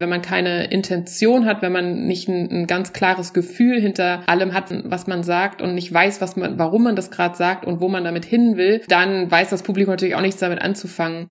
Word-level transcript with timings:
Wenn 0.00 0.10
man 0.10 0.22
keine 0.22 0.66
Intention 0.66 1.44
hat, 1.44 1.60
wenn 1.60 1.72
man 1.72 2.06
nicht 2.06 2.28
ein, 2.28 2.48
ein, 2.50 2.66
ganz 2.68 2.92
klares 2.92 3.32
Gefühl 3.32 3.80
hinter 3.80 4.22
allem 4.28 4.54
hat, 4.54 4.72
was 4.84 5.08
man 5.08 5.24
sagt 5.24 5.60
und 5.60 5.74
nicht 5.74 5.92
weiß, 5.92 6.20
was 6.20 6.36
man, 6.36 6.56
warum 6.56 6.84
man 6.84 6.94
das 6.94 7.10
gerade 7.10 7.36
sagt 7.36 7.64
und 7.64 7.80
wo 7.80 7.88
man 7.88 8.04
damit 8.04 8.24
hin 8.24 8.56
will, 8.56 8.80
dann 8.88 9.28
weiß 9.28 9.50
das 9.50 9.64
Publikum 9.64 9.92
natürlich 9.92 10.14
auch 10.14 10.20
nichts 10.20 10.38
damit 10.38 10.62
anzufangen. 10.62 11.28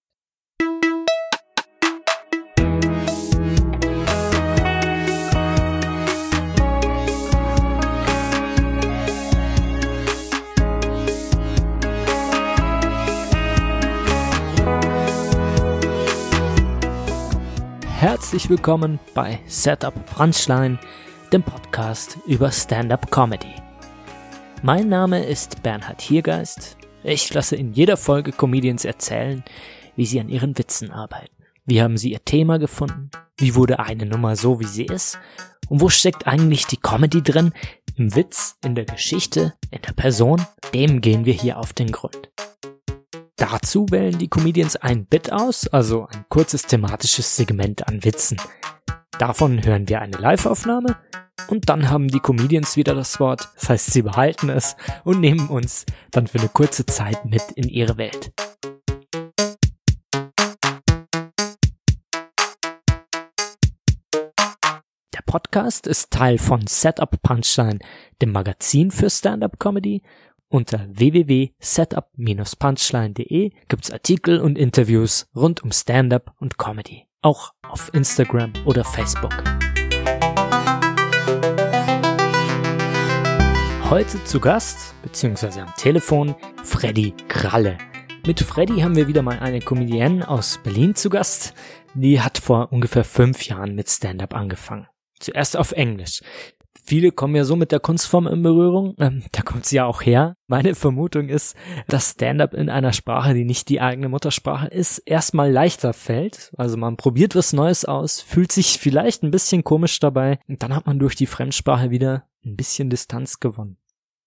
Herzlich 18.28 18.50
willkommen 18.50 19.00
bei 19.14 19.40
Setup 19.46 19.94
Punchline, 20.14 20.78
dem 21.32 21.44
Podcast 21.44 22.18
über 22.28 22.52
Stand-up 22.52 23.10
Comedy. 23.10 23.56
Mein 24.62 24.90
Name 24.90 25.24
ist 25.24 25.64
Bernhard 25.64 26.02
Hiergeist. 26.02 26.76
Ich 27.06 27.34
lasse 27.34 27.56
in 27.56 27.72
jeder 27.72 27.96
Folge 27.96 28.34
Comedians 28.34 28.84
erzählen, 28.84 29.46
wie 29.96 30.06
sie 30.06 30.20
an 30.20 30.28
ihren 30.28 30.58
Witzen 30.58 30.92
arbeiten. 30.92 31.34
Wie 31.66 31.82
haben 31.82 31.98
sie 31.98 32.12
ihr 32.12 32.26
Thema 32.26 32.60
gefunden? 32.60 33.12
Wie 33.38 33.56
wurde 33.56 33.80
eine 33.80 34.06
Nummer 34.06 34.36
so, 34.36 34.60
wie 34.60 34.66
sie 34.66 34.88
ist? 34.88 35.18
Und 35.70 35.80
wo 35.80 35.88
steckt 35.88 36.28
eigentlich 36.28 36.66
die 36.66 36.76
Comedy 36.76 37.24
drin? 37.24 37.54
Im 37.96 38.14
Witz, 38.14 38.58
in 38.62 38.76
der 38.76 38.84
Geschichte, 38.84 39.54
in 39.72 39.82
der 39.84 39.94
Person? 39.94 40.46
Dem 40.74 41.00
gehen 41.00 41.24
wir 41.24 41.34
hier 41.34 41.58
auf 41.58 41.72
den 41.72 41.94
Grund. 41.94 42.30
Dazu 43.50 43.86
wählen 43.92 44.18
die 44.18 44.28
Comedians 44.28 44.76
ein 44.76 45.06
Bit 45.06 45.32
aus, 45.32 45.70
also 45.70 46.06
ein 46.12 46.26
kurzes 46.28 46.64
thematisches 46.64 47.38
Segment 47.38 47.88
an 47.88 48.04
Witzen. 48.04 48.38
Davon 49.20 49.64
hören 49.64 49.88
wir 49.88 50.02
eine 50.02 50.18
Live-Aufnahme 50.18 50.98
und 51.48 51.70
dann 51.70 51.90
haben 51.90 52.10
die 52.10 52.20
Comedians 52.20 52.76
wieder 52.76 52.94
das 52.94 53.22
Wort, 53.22 53.48
das 53.56 53.70
heißt 53.70 53.94
sie 53.94 54.02
behalten 54.02 54.50
es 54.50 54.76
und 55.06 55.22
nehmen 55.22 55.48
uns 55.48 55.86
dann 56.12 56.28
für 56.28 56.40
eine 56.40 56.50
kurze 56.50 56.86
Zeit 56.86 57.24
mit 57.24 57.42
in 57.56 57.70
ihre 57.70 57.96
Welt. 57.96 58.34
Der 65.14 65.22
Podcast 65.26 65.88
ist 65.88 66.12
Teil 66.12 66.38
von 66.38 66.68
Setup 66.68 67.16
Punchline, 67.22 67.80
dem 68.22 68.34
Magazin 68.34 68.92
für 68.92 69.10
Stand-up 69.10 69.58
Comedy 69.58 70.04
unter 70.50 70.88
www.setup-punchline.de 70.90 73.52
gibt's 73.68 73.92
Artikel 73.92 74.40
und 74.40 74.58
Interviews 74.58 75.28
rund 75.36 75.62
um 75.64 75.72
Stand-up 75.72 76.34
und 76.40 76.58
Comedy. 76.58 77.06
Auch 77.22 77.54
auf 77.68 77.94
Instagram 77.94 78.54
oder 78.66 78.84
Facebook. 78.84 79.32
Heute 83.90 84.22
zu 84.26 84.42
Gast, 84.42 84.94
beziehungsweise 85.02 85.62
am 85.62 85.74
Telefon, 85.78 86.36
Freddy 86.64 87.14
Kralle. 87.30 87.78
Mit 88.26 88.42
Freddy 88.42 88.82
haben 88.82 88.98
wir 88.98 89.08
wieder 89.08 89.22
mal 89.22 89.40
eine 89.40 89.62
Comedienne 89.62 90.28
aus 90.28 90.60
Berlin 90.62 90.94
zu 90.96 91.10
Gast. 91.10 91.54
Die 91.94 92.20
hat 92.20 92.38
vor 92.38 92.74
ungefähr 92.74 93.06
fünf 93.06 93.44
Jahren 93.44 93.76
mit 93.76 93.90
Stand-up 93.90 94.36
angefangen. 94.36 94.90
Zuerst 95.20 95.56
auf 95.56 95.72
Englisch. 95.72 96.20
Viele 96.84 97.12
kommen 97.12 97.36
ja 97.36 97.44
so 97.44 97.56
mit 97.56 97.72
der 97.72 97.80
Kunstform 97.80 98.28
in 98.28 98.42
Berührung. 98.42 98.96
Ähm, 99.00 99.24
da 99.32 99.42
kommt 99.42 99.66
sie 99.66 99.78
ja 99.78 99.86
auch 99.86 100.02
her. 100.02 100.36
Meine 100.48 100.76
Vermutung 100.76 101.30
ist, 101.30 101.56
dass 101.88 102.12
Stand-up 102.12 102.54
in 102.54 102.70
einer 102.70 102.94
Sprache, 102.94 103.34
die 103.34 103.46
nicht 103.46 103.70
die 103.70 103.82
eigene 103.82 104.10
Muttersprache 104.10 104.68
ist, 104.68 105.00
erstmal 105.00 105.52
leichter 105.52 105.94
fällt. 105.94 106.52
Also 106.58 106.78
man 106.78 106.98
probiert 106.98 107.36
was 107.36 107.54
Neues 107.54 107.86
aus, 107.86 108.22
fühlt 108.22 108.52
sich 108.52 108.80
vielleicht 108.80 109.24
ein 109.24 109.32
bisschen 109.32 109.64
komisch 109.64 110.00
dabei 110.00 110.40
und 110.48 110.64
dann 110.64 110.76
hat 110.76 110.86
man 110.88 111.00
durch 111.00 111.16
die 111.16 111.28
Fremdsprache 111.28 111.90
wieder 111.90 112.28
ein 112.46 112.56
bisschen 112.56 112.90
Distanz 112.90 113.40
gewonnen. 113.40 113.78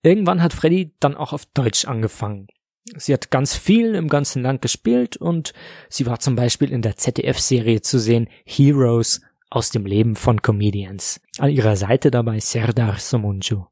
Irgendwann 0.02 0.42
hat 0.42 0.52
Freddy 0.52 0.94
dann 1.00 1.16
auch 1.16 1.32
auf 1.32 1.46
Deutsch 1.46 1.84
angefangen. 1.84 2.48
Sie 2.96 3.12
hat 3.12 3.30
ganz 3.30 3.54
viel 3.54 3.94
im 3.94 4.08
ganzen 4.08 4.42
Land 4.42 4.62
gespielt 4.62 5.16
und 5.16 5.52
sie 5.88 6.06
war 6.06 6.18
zum 6.18 6.34
Beispiel 6.34 6.72
in 6.72 6.82
der 6.82 6.96
ZDF-Serie 6.96 7.82
zu 7.82 7.98
sehen 7.98 8.28
Heroes 8.44 9.20
aus 9.50 9.70
dem 9.70 9.84
Leben 9.84 10.16
von 10.16 10.40
Comedians. 10.40 11.20
An 11.38 11.50
ihrer 11.50 11.76
Seite 11.76 12.10
dabei 12.10 12.40
Serdar 12.40 12.98
Somunju. 12.98 13.66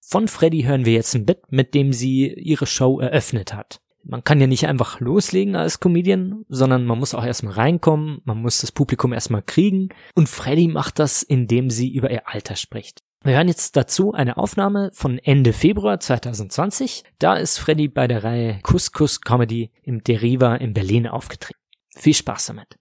Von 0.00 0.28
Freddy 0.28 0.62
hören 0.62 0.84
wir 0.84 0.92
jetzt 0.92 1.14
ein 1.14 1.26
Bit, 1.26 1.40
mit 1.50 1.74
dem 1.74 1.92
sie 1.92 2.32
ihre 2.32 2.66
Show 2.66 3.00
eröffnet 3.00 3.52
hat. 3.52 3.80
Man 4.04 4.22
kann 4.22 4.40
ja 4.40 4.46
nicht 4.46 4.66
einfach 4.66 5.00
loslegen 5.00 5.56
als 5.56 5.80
Comedian, 5.80 6.44
sondern 6.48 6.84
man 6.84 6.98
muss 6.98 7.14
auch 7.14 7.24
erstmal 7.24 7.54
reinkommen, 7.54 8.20
man 8.24 8.40
muss 8.40 8.60
das 8.60 8.70
Publikum 8.70 9.14
erstmal 9.14 9.42
kriegen 9.42 9.88
und 10.14 10.28
Freddy 10.28 10.68
macht 10.68 10.98
das, 10.98 11.22
indem 11.22 11.70
sie 11.70 11.92
über 11.94 12.10
ihr 12.10 12.28
Alter 12.28 12.54
spricht. 12.56 13.02
Wir 13.22 13.36
hören 13.36 13.48
jetzt 13.48 13.76
dazu 13.76 14.12
eine 14.12 14.36
Aufnahme 14.36 14.90
von 14.92 15.18
Ende 15.18 15.54
Februar 15.54 15.98
2020. 15.98 17.04
Da 17.18 17.36
ist 17.36 17.58
Freddy 17.58 17.88
bei 17.88 18.06
der 18.06 18.22
Reihe 18.22 18.58
Couscous 18.62 19.22
Comedy 19.22 19.70
im 19.82 20.04
Deriva 20.04 20.56
in 20.56 20.74
Berlin 20.74 21.06
aufgetreten. 21.06 21.58
Viel 21.96 22.12
Spaß 22.12 22.46
damit. 22.46 22.76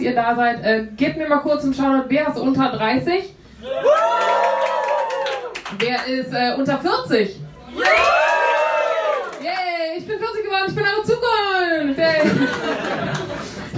Dass 0.00 0.06
ihr 0.06 0.14
da 0.14 0.34
seid. 0.34 0.64
Äh, 0.64 0.86
gebt 0.96 1.18
mir 1.18 1.28
mal 1.28 1.38
kurz 1.38 1.62
einen 1.62 1.74
Shoutout. 1.74 2.08
Wer 2.08 2.28
ist 2.28 2.38
unter 2.38 2.70
30? 2.70 3.34
Wer 5.78 6.06
ist 6.06 6.32
äh, 6.32 6.54
unter 6.56 6.78
40? 6.78 7.36
Yay, 9.40 9.98
ich 9.98 10.06
bin 10.06 10.18
40 10.18 10.44
geworden, 10.44 10.64
ich 10.68 10.74
bin 10.74 10.84
eure 10.84 11.06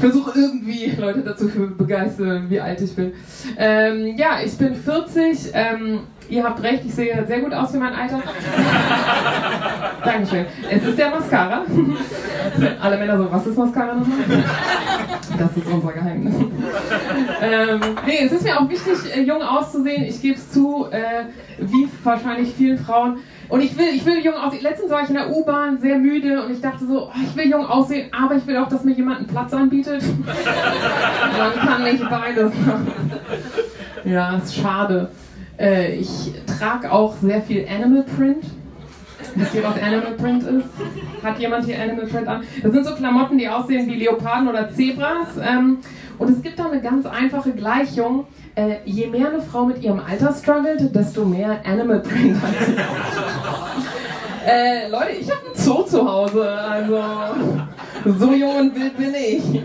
versuche 0.02 0.36
irgendwie 0.36 0.92
Leute 0.98 1.20
dazu 1.20 1.48
zu 1.48 1.76
begeistern, 1.76 2.50
wie 2.50 2.58
alt 2.58 2.80
ich 2.80 2.96
bin. 2.96 3.12
Ähm, 3.56 4.16
ja, 4.16 4.38
ich 4.44 4.58
bin 4.58 4.74
40. 4.74 5.52
Ähm, 5.54 6.00
ihr 6.28 6.42
habt 6.42 6.60
recht, 6.60 6.84
ich 6.84 6.92
sehe 6.92 7.24
sehr 7.24 7.38
gut 7.38 7.54
aus 7.54 7.70
für 7.70 7.78
mein 7.78 7.94
Alter. 7.94 8.20
Dankeschön. 10.04 10.46
Es 10.68 10.82
ist 10.82 10.98
der 10.98 11.10
Mascara. 11.10 11.62
Alle 12.80 12.98
Männer 12.98 13.16
so, 13.16 13.30
was 13.30 13.46
ist 13.46 13.56
Mascara 13.56 13.94
nochmal? 13.94 14.18
Das 15.38 15.56
ist 15.56 15.66
unser 15.72 15.92
Geheimnis. 15.92 16.34
ähm, 17.40 17.80
nee, 18.04 18.24
es 18.24 18.32
ist 18.32 18.42
mir 18.42 18.58
auch 18.58 18.69
wichtig, 18.69 19.16
äh, 19.16 19.22
jung 19.22 19.40
auszusehen. 19.40 20.02
Ich 20.02 20.20
gebe 20.20 20.34
es 20.34 20.50
zu, 20.50 20.88
äh, 20.90 21.26
wie 21.58 21.88
wahrscheinlich 22.02 22.52
vielen 22.54 22.78
Frauen. 22.78 23.19
Und 23.52 23.60
ich 23.60 23.76
will, 23.76 23.88
ich 23.94 24.06
will 24.06 24.24
jung 24.24 24.32
aussehen. 24.32 24.62
Letztens 24.62 24.90
war 24.90 25.02
ich 25.02 25.10
in 25.10 25.14
der 25.14 25.30
U-Bahn 25.30 25.78
sehr 25.78 25.98
müde 25.98 26.42
und 26.42 26.52
ich 26.52 26.62
dachte 26.62 26.86
so, 26.86 27.08
oh, 27.08 27.10
ich 27.22 27.36
will 27.36 27.50
jung 27.50 27.66
aussehen, 27.66 28.08
aber 28.10 28.36
ich 28.36 28.46
will 28.46 28.56
auch, 28.56 28.68
dass 28.70 28.82
mir 28.82 28.94
jemand 28.94 29.18
einen 29.18 29.26
Platz 29.26 29.52
anbietet. 29.52 30.02
Man 31.38 31.52
kann 31.52 31.84
nicht 31.84 32.08
beides 32.08 32.50
machen. 32.64 33.12
Ja, 34.06 34.38
ist 34.38 34.56
schade. 34.56 35.10
Äh, 35.58 35.96
ich 35.96 36.32
trage 36.46 36.90
auch 36.90 37.14
sehr 37.16 37.42
viel 37.42 37.66
Animal 37.68 38.04
Print. 38.16 38.42
Wisst 39.34 39.54
ihr, 39.54 39.62
was 39.62 39.76
Animal 39.82 40.12
Print 40.12 40.44
ist? 40.44 41.22
Hat 41.22 41.38
jemand 41.38 41.66
hier 41.66 41.78
Animal 41.78 42.06
Print 42.06 42.28
an? 42.28 42.44
Das 42.62 42.72
sind 42.72 42.86
so 42.86 42.94
Klamotten, 42.94 43.36
die 43.36 43.50
aussehen 43.50 43.86
wie 43.86 43.96
Leoparden 43.96 44.48
oder 44.48 44.72
Zebras. 44.72 45.36
Ähm, 45.46 45.76
und 46.19 46.30
es 46.30 46.40
gibt 46.40 46.58
da 46.58 46.70
eine 46.70 46.80
ganz 46.80 47.04
einfache 47.04 47.52
Gleichung. 47.52 48.24
Äh, 48.54 48.76
je 48.84 49.06
mehr 49.06 49.28
eine 49.30 49.40
Frau 49.40 49.64
mit 49.64 49.82
ihrem 49.82 50.00
Alter 50.00 50.32
struggelt, 50.34 50.94
desto 50.94 51.24
mehr 51.24 51.60
Animal 51.64 52.00
Print 52.00 52.36
hat 52.42 52.50
sie. 52.66 52.76
äh, 54.46 54.88
Leute, 54.88 55.12
ich 55.20 55.30
habe 55.30 55.40
einen 55.46 55.54
Zoo 55.54 55.82
zu 55.84 56.06
Hause. 56.06 56.50
Also, 56.50 57.02
so 58.04 58.32
jung 58.32 58.56
und 58.56 58.74
wild 58.74 58.96
bin 58.98 59.14
ich. 59.14 59.62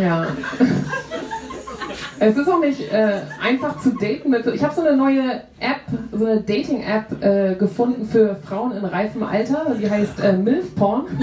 Ja. 0.00 0.26
Es 2.20 2.36
ist 2.36 2.48
auch 2.48 2.60
nicht 2.60 2.92
äh, 2.92 3.20
einfach 3.40 3.78
zu 3.80 3.90
daten. 3.90 4.30
Mit, 4.30 4.46
ich 4.46 4.64
habe 4.64 4.74
so 4.74 4.80
eine 4.80 4.96
neue 4.96 5.42
App, 5.60 5.82
so 6.10 6.26
eine 6.26 6.40
Dating-App 6.40 7.22
äh, 7.22 7.54
gefunden 7.54 8.08
für 8.08 8.34
Frauen 8.44 8.72
in 8.72 8.84
reifem 8.84 9.22
Alter. 9.22 9.76
Die 9.80 9.88
heißt 9.88 10.18
äh, 10.20 10.32
MILF 10.32 10.74
Porn. 10.74 11.06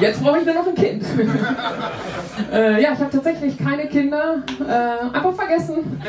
Jetzt 0.00 0.22
brauche 0.22 0.38
ich 0.38 0.46
nur 0.46 0.54
noch 0.54 0.66
ein 0.66 0.74
Kind. 0.74 1.04
äh, 2.52 2.82
ja, 2.82 2.92
ich 2.92 2.98
habe 2.98 3.10
tatsächlich 3.10 3.58
keine 3.58 3.86
Kinder. 3.86 4.42
Äh, 4.60 5.16
einfach 5.16 5.34
vergessen. 5.34 6.00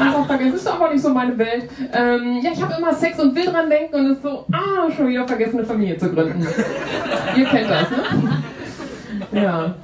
Einfach 0.00 0.26
vergessen. 0.26 0.54
Ist 0.54 0.68
aber 0.68 0.92
nicht 0.92 1.02
so 1.02 1.10
meine 1.10 1.36
Welt. 1.38 1.70
Ähm, 1.92 2.40
ja, 2.42 2.50
ich 2.52 2.62
habe 2.62 2.74
immer 2.78 2.92
Sex 2.94 3.18
und 3.18 3.34
will 3.34 3.46
dran 3.46 3.70
denken 3.70 3.94
und 3.94 4.10
ist 4.12 4.22
so, 4.22 4.44
ah, 4.52 4.90
schon 4.94 5.08
wieder 5.08 5.26
vergessen, 5.26 5.58
eine 5.58 5.66
Familie 5.66 5.96
zu 5.98 6.10
gründen. 6.10 6.46
Ihr 7.36 7.44
kennt 7.46 7.70
das, 7.70 7.90
ne? 7.90 8.42
Ja. 9.42 9.74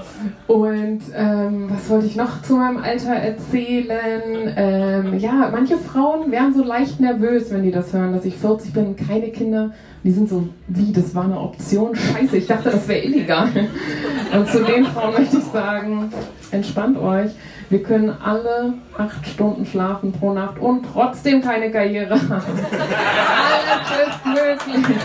Und 0.46 1.00
ähm, 1.14 1.68
was 1.70 1.88
wollte 1.90 2.06
ich 2.06 2.16
noch 2.16 2.42
zu 2.42 2.56
meinem 2.56 2.78
Alter 2.78 3.14
erzählen? 3.14 4.52
Ähm, 4.56 5.18
ja, 5.18 5.48
manche 5.52 5.76
Frauen 5.76 6.30
werden 6.30 6.54
so 6.54 6.62
leicht 6.62 7.00
nervös, 7.00 7.50
wenn 7.50 7.62
die 7.62 7.70
das 7.70 7.92
hören, 7.92 8.12
dass 8.12 8.24
ich 8.24 8.36
40 8.36 8.72
bin, 8.72 8.96
keine 8.96 9.28
Kinder. 9.28 9.72
Die 10.04 10.10
sind 10.12 10.28
so, 10.28 10.48
wie, 10.68 10.92
das 10.92 11.14
war 11.14 11.24
eine 11.24 11.40
Option? 11.40 11.94
Scheiße, 11.94 12.36
ich 12.36 12.46
dachte, 12.46 12.70
das 12.70 12.86
wäre 12.86 13.04
illegal. 13.04 13.48
Und 14.32 14.48
zu 14.48 14.62
den 14.64 14.84
Frauen 14.84 15.14
möchte 15.14 15.38
ich 15.38 15.44
sagen, 15.44 16.12
entspannt 16.52 16.98
euch. 16.98 17.32
Wir 17.68 17.82
können 17.82 18.10
alle 18.10 18.74
acht 18.96 19.26
Stunden 19.26 19.66
schlafen 19.66 20.12
pro 20.12 20.32
Nacht 20.32 20.60
und 20.60 20.86
trotzdem 20.92 21.42
keine 21.42 21.72
Karriere 21.72 22.14
haben. 22.14 22.60
Alles 23.90 24.06
ist 24.08 24.24
möglich. 24.24 24.96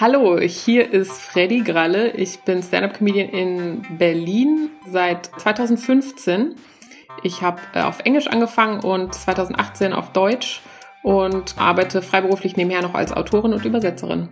Hallo, 0.00 0.40
hier 0.40 0.94
ist 0.94 1.20
Freddy 1.20 1.60
Gralle. 1.60 2.12
Ich 2.12 2.40
bin 2.40 2.62
Stand-up-Comedian 2.62 3.28
in 3.28 3.98
Berlin 3.98 4.70
seit 4.88 5.26
2015. 5.26 6.54
Ich 7.22 7.42
habe 7.42 7.60
äh, 7.74 7.82
auf 7.82 8.00
Englisch 8.06 8.26
angefangen 8.26 8.80
und 8.80 9.14
2018 9.14 9.92
auf 9.92 10.14
Deutsch 10.14 10.62
und 11.02 11.58
arbeite 11.58 12.00
freiberuflich 12.00 12.56
nebenher 12.56 12.80
noch 12.80 12.94
als 12.94 13.12
Autorin 13.12 13.52
und 13.52 13.66
Übersetzerin. 13.66 14.30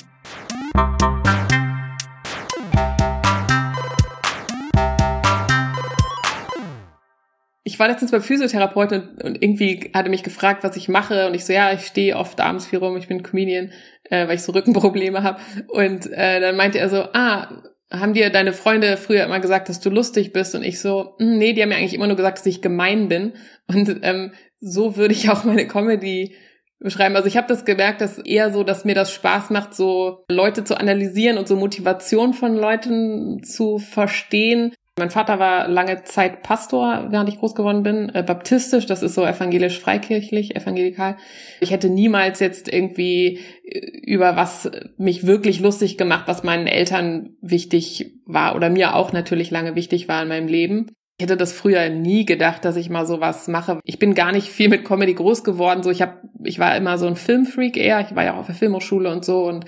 ich 7.78 7.80
war 7.80 7.86
letztens 7.86 8.10
beim 8.10 8.22
Physiotherapeuten 8.22 9.02
und, 9.02 9.22
und, 9.22 9.42
irgendwie 9.42 9.92
hatte 9.94 10.10
mich 10.10 10.24
gefragt, 10.24 10.64
was 10.64 10.76
ich 10.76 10.88
mache. 10.88 11.28
Und 11.28 11.34
ich 11.34 11.44
so, 11.44 11.52
ja, 11.52 11.72
ich 11.72 11.86
stehe 11.86 12.16
oft 12.16 12.40
abends 12.40 12.66
viel 12.66 12.80
rum, 12.80 12.96
ich 12.96 13.06
bin 13.06 13.22
Comedian, 13.22 13.70
äh, 14.10 14.28
weil 14.28 14.36
ich 14.36 14.42
so 14.42 14.52
Rückenprobleme 14.52 15.22
habe. 15.22 15.40
Und 15.68 16.10
äh, 16.12 16.40
dann 16.40 16.56
meinte 16.56 16.78
er 16.78 16.88
so, 16.88 17.04
ah, 17.12 17.62
haben 17.90 18.14
dir 18.14 18.30
deine 18.30 18.52
Freunde 18.52 18.96
früher 18.96 19.24
immer 19.24 19.40
gesagt, 19.40 19.68
dass 19.68 19.80
du 19.80 19.90
lustig 19.90 20.32
bist? 20.32 20.54
Und 20.54 20.62
ich 20.62 20.80
so, 20.80 21.14
hm, 21.18 21.38
nee, 21.38 21.52
die 21.52 21.62
haben 21.62 21.70
mir 21.70 21.76
eigentlich 21.76 21.94
immer 21.94 22.06
nur 22.06 22.16
gesagt, 22.16 22.38
dass 22.38 22.46
ich 22.46 22.62
gemein 22.62 23.08
bin. 23.08 23.32
Und 23.66 24.00
ähm, 24.02 24.32
so 24.60 24.96
würde 24.96 25.14
ich 25.14 25.30
auch 25.30 25.44
meine 25.44 25.66
Comedy 25.66 26.34
beschreiben. 26.80 27.16
Also 27.16 27.26
ich 27.26 27.36
habe 27.36 27.48
das 27.48 27.64
gemerkt, 27.64 28.00
dass 28.00 28.18
eher 28.18 28.52
so, 28.52 28.62
dass 28.62 28.84
mir 28.84 28.94
das 28.94 29.12
Spaß 29.12 29.50
macht, 29.50 29.74
so 29.74 30.24
Leute 30.30 30.64
zu 30.64 30.78
analysieren 30.78 31.38
und 31.38 31.48
so 31.48 31.56
Motivation 31.56 32.34
von 32.34 32.54
Leuten 32.54 33.42
zu 33.42 33.78
verstehen 33.78 34.74
mein 34.98 35.10
Vater 35.10 35.38
war 35.38 35.68
lange 35.68 36.04
Zeit 36.04 36.42
Pastor, 36.42 37.06
während 37.10 37.28
ich 37.28 37.38
groß 37.38 37.54
geworden 37.54 37.82
bin, 37.82 38.08
äh, 38.14 38.22
baptistisch, 38.22 38.86
das 38.86 39.02
ist 39.02 39.14
so 39.14 39.24
evangelisch-freikirchlich, 39.24 40.56
evangelikal. 40.56 41.16
Ich 41.60 41.70
hätte 41.70 41.88
niemals 41.88 42.40
jetzt 42.40 42.72
irgendwie 42.72 43.40
äh, 43.64 43.78
über 44.04 44.36
was 44.36 44.70
mich 44.96 45.26
wirklich 45.26 45.60
lustig 45.60 45.96
gemacht, 45.96 46.24
was 46.26 46.42
meinen 46.42 46.66
Eltern 46.66 47.30
wichtig 47.40 48.12
war 48.26 48.56
oder 48.56 48.70
mir 48.70 48.94
auch 48.94 49.12
natürlich 49.12 49.50
lange 49.50 49.74
wichtig 49.74 50.08
war 50.08 50.22
in 50.22 50.28
meinem 50.28 50.48
Leben. 50.48 50.90
Ich 51.20 51.24
hätte 51.24 51.36
das 51.36 51.52
früher 51.52 51.88
nie 51.88 52.24
gedacht, 52.24 52.64
dass 52.64 52.76
ich 52.76 52.90
mal 52.90 53.04
sowas 53.04 53.48
mache. 53.48 53.80
Ich 53.82 53.98
bin 53.98 54.14
gar 54.14 54.30
nicht 54.30 54.50
viel 54.50 54.68
mit 54.68 54.84
Comedy 54.84 55.14
groß 55.14 55.42
geworden. 55.42 55.82
So, 55.82 55.90
ich 55.90 56.00
habe, 56.00 56.18
ich 56.44 56.60
war 56.60 56.76
immer 56.76 56.96
so 56.96 57.08
ein 57.08 57.16
Filmfreak 57.16 57.76
eher. 57.76 58.00
Ich 58.00 58.14
war 58.14 58.24
ja 58.24 58.34
auch 58.34 58.38
auf 58.38 58.46
der 58.46 58.54
Filmhochschule 58.54 59.10
und 59.10 59.24
so 59.24 59.44
und 59.44 59.64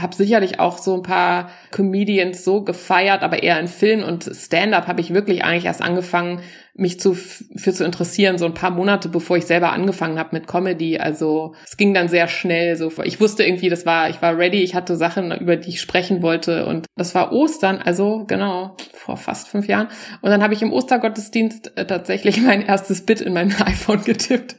habe 0.00 0.14
sicherlich 0.14 0.60
auch 0.60 0.78
so 0.78 0.94
ein 0.94 1.02
paar 1.02 1.50
Comedians 1.70 2.44
so 2.44 2.62
gefeiert, 2.62 3.22
aber 3.22 3.42
eher 3.42 3.58
in 3.60 3.68
Film 3.68 4.02
und 4.02 4.24
Stand-up 4.24 4.86
habe 4.86 5.00
ich 5.00 5.14
wirklich 5.14 5.44
eigentlich 5.44 5.66
erst 5.66 5.82
angefangen, 5.82 6.40
mich 6.76 6.98
zu, 6.98 7.14
für 7.14 7.72
zu 7.72 7.84
interessieren, 7.84 8.36
so 8.36 8.46
ein 8.46 8.54
paar 8.54 8.70
Monate 8.70 9.08
bevor 9.08 9.36
ich 9.36 9.46
selber 9.46 9.72
angefangen 9.72 10.18
habe 10.18 10.30
mit 10.32 10.48
Comedy. 10.48 10.98
Also 10.98 11.54
es 11.64 11.76
ging 11.76 11.94
dann 11.94 12.08
sehr 12.08 12.26
schnell. 12.26 12.76
So, 12.76 12.90
ich 13.04 13.20
wusste 13.20 13.44
irgendwie, 13.44 13.68
das 13.68 13.86
war, 13.86 14.10
ich 14.10 14.20
war 14.20 14.36
ready, 14.36 14.60
ich 14.62 14.74
hatte 14.74 14.96
Sachen, 14.96 15.30
über 15.32 15.56
die 15.56 15.70
ich 15.70 15.80
sprechen 15.80 16.20
wollte. 16.20 16.66
Und 16.66 16.86
das 16.96 17.14
war 17.14 17.32
Ostern, 17.32 17.78
also 17.78 18.24
genau, 18.26 18.76
vor 18.92 19.16
fast 19.16 19.48
fünf 19.48 19.68
Jahren. 19.68 19.86
Und 20.20 20.30
dann 20.30 20.42
habe 20.42 20.52
ich 20.52 20.62
im 20.62 20.72
Ostergottesdienst 20.72 21.76
äh, 21.76 21.86
tatsächlich 21.86 22.40
mein 22.40 22.62
erstes 22.62 23.06
Bit 23.06 23.20
in 23.20 23.34
mein 23.34 23.52
iPhone 23.66 24.02
getippt. 24.02 24.56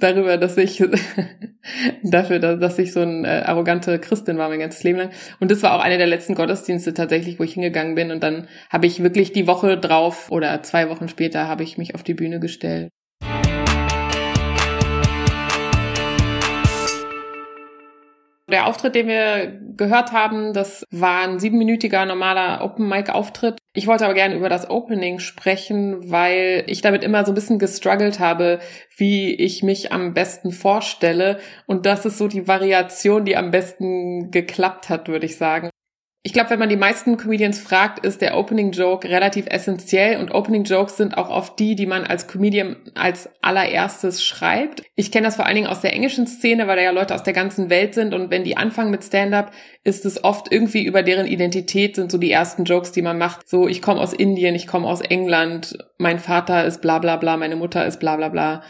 darüber, 0.00 0.36
dass 0.38 0.56
ich 0.56 0.82
dafür, 2.02 2.40
dass 2.40 2.78
ich 2.80 2.92
so 2.92 3.00
ein 3.00 3.24
äh, 3.24 3.42
arrogante 3.44 4.00
Christin 4.00 4.38
war 4.38 4.48
mein 4.48 4.58
ganzes 4.58 4.82
Leben 4.82 4.98
lang. 4.98 5.10
Und 5.38 5.52
das 5.52 5.62
war 5.62 5.74
auch 5.74 5.80
einer 5.80 5.98
der 5.98 6.08
letzten 6.08 6.34
Gottesdienste 6.34 6.94
tatsächlich, 6.94 7.38
wo 7.38 7.44
ich 7.44 7.54
hingegangen 7.54 7.94
bin. 7.94 8.10
Und 8.10 8.24
dann 8.24 8.48
habe 8.70 8.86
ich 8.86 9.04
wirklich 9.04 9.32
die 9.32 9.46
Woche 9.46 9.78
drauf 9.78 10.32
oder 10.32 10.60
zwei 10.64 10.88
Wochen 10.88 11.08
später 11.08 11.43
habe 11.48 11.62
ich 11.62 11.78
mich 11.78 11.94
auf 11.94 12.02
die 12.02 12.14
Bühne 12.14 12.40
gestellt. 12.40 12.90
Der 18.50 18.66
Auftritt, 18.66 18.94
den 18.94 19.08
wir 19.08 19.58
gehört 19.76 20.12
haben, 20.12 20.52
das 20.52 20.84
war 20.90 21.22
ein 21.22 21.40
siebenminütiger 21.40 22.04
normaler 22.04 22.62
Open 22.62 22.88
Mic 22.88 23.10
Auftritt. 23.10 23.58
Ich 23.72 23.86
wollte 23.86 24.04
aber 24.04 24.14
gerne 24.14 24.36
über 24.36 24.48
das 24.48 24.70
Opening 24.70 25.18
sprechen, 25.18 26.10
weil 26.10 26.62
ich 26.68 26.80
damit 26.82 27.02
immer 27.02 27.24
so 27.24 27.32
ein 27.32 27.34
bisschen 27.34 27.58
gestruggelt 27.58 28.20
habe, 28.20 28.60
wie 28.96 29.34
ich 29.34 29.62
mich 29.62 29.92
am 29.92 30.14
besten 30.14 30.52
vorstelle. 30.52 31.40
Und 31.66 31.86
das 31.86 32.04
ist 32.04 32.18
so 32.18 32.28
die 32.28 32.46
Variation, 32.46 33.24
die 33.24 33.36
am 33.36 33.50
besten 33.50 34.30
geklappt 34.30 34.88
hat, 34.88 35.08
würde 35.08 35.26
ich 35.26 35.36
sagen. 35.36 35.70
Ich 36.26 36.32
glaube, 36.32 36.48
wenn 36.48 36.58
man 36.58 36.70
die 36.70 36.76
meisten 36.76 37.18
Comedians 37.18 37.60
fragt, 37.60 38.04
ist 38.04 38.22
der 38.22 38.38
Opening 38.38 38.72
Joke 38.72 39.06
relativ 39.06 39.44
essentiell 39.46 40.18
und 40.18 40.32
Opening 40.32 40.64
Jokes 40.64 40.96
sind 40.96 41.18
auch 41.18 41.28
oft 41.28 41.58
die, 41.58 41.76
die 41.76 41.84
man 41.84 42.04
als 42.04 42.26
Comedian 42.26 42.76
als 42.94 43.28
allererstes 43.42 44.24
schreibt. 44.24 44.82
Ich 44.96 45.12
kenne 45.12 45.26
das 45.26 45.36
vor 45.36 45.44
allen 45.44 45.56
Dingen 45.56 45.66
aus 45.66 45.82
der 45.82 45.92
englischen 45.92 46.26
Szene, 46.26 46.66
weil 46.66 46.76
da 46.76 46.82
ja 46.82 46.92
Leute 46.92 47.14
aus 47.14 47.24
der 47.24 47.34
ganzen 47.34 47.68
Welt 47.68 47.92
sind 47.92 48.14
und 48.14 48.30
wenn 48.30 48.42
die 48.42 48.56
anfangen 48.56 48.90
mit 48.90 49.04
Stand-up, 49.04 49.52
ist 49.82 50.06
es 50.06 50.24
oft 50.24 50.50
irgendwie 50.50 50.86
über 50.86 51.02
deren 51.02 51.26
Identität 51.26 51.94
sind 51.94 52.10
so 52.10 52.16
die 52.16 52.30
ersten 52.30 52.64
Jokes, 52.64 52.90
die 52.90 53.02
man 53.02 53.18
macht. 53.18 53.46
So, 53.46 53.68
ich 53.68 53.82
komme 53.82 54.00
aus 54.00 54.14
Indien, 54.14 54.54
ich 54.54 54.66
komme 54.66 54.88
aus 54.88 55.02
England, 55.02 55.76
mein 55.98 56.18
Vater 56.18 56.64
ist 56.64 56.80
bla 56.80 57.00
bla 57.00 57.16
bla, 57.16 57.36
meine 57.36 57.56
Mutter 57.56 57.84
ist 57.84 58.00
bla 58.00 58.16
bla 58.16 58.30
bla 58.30 58.62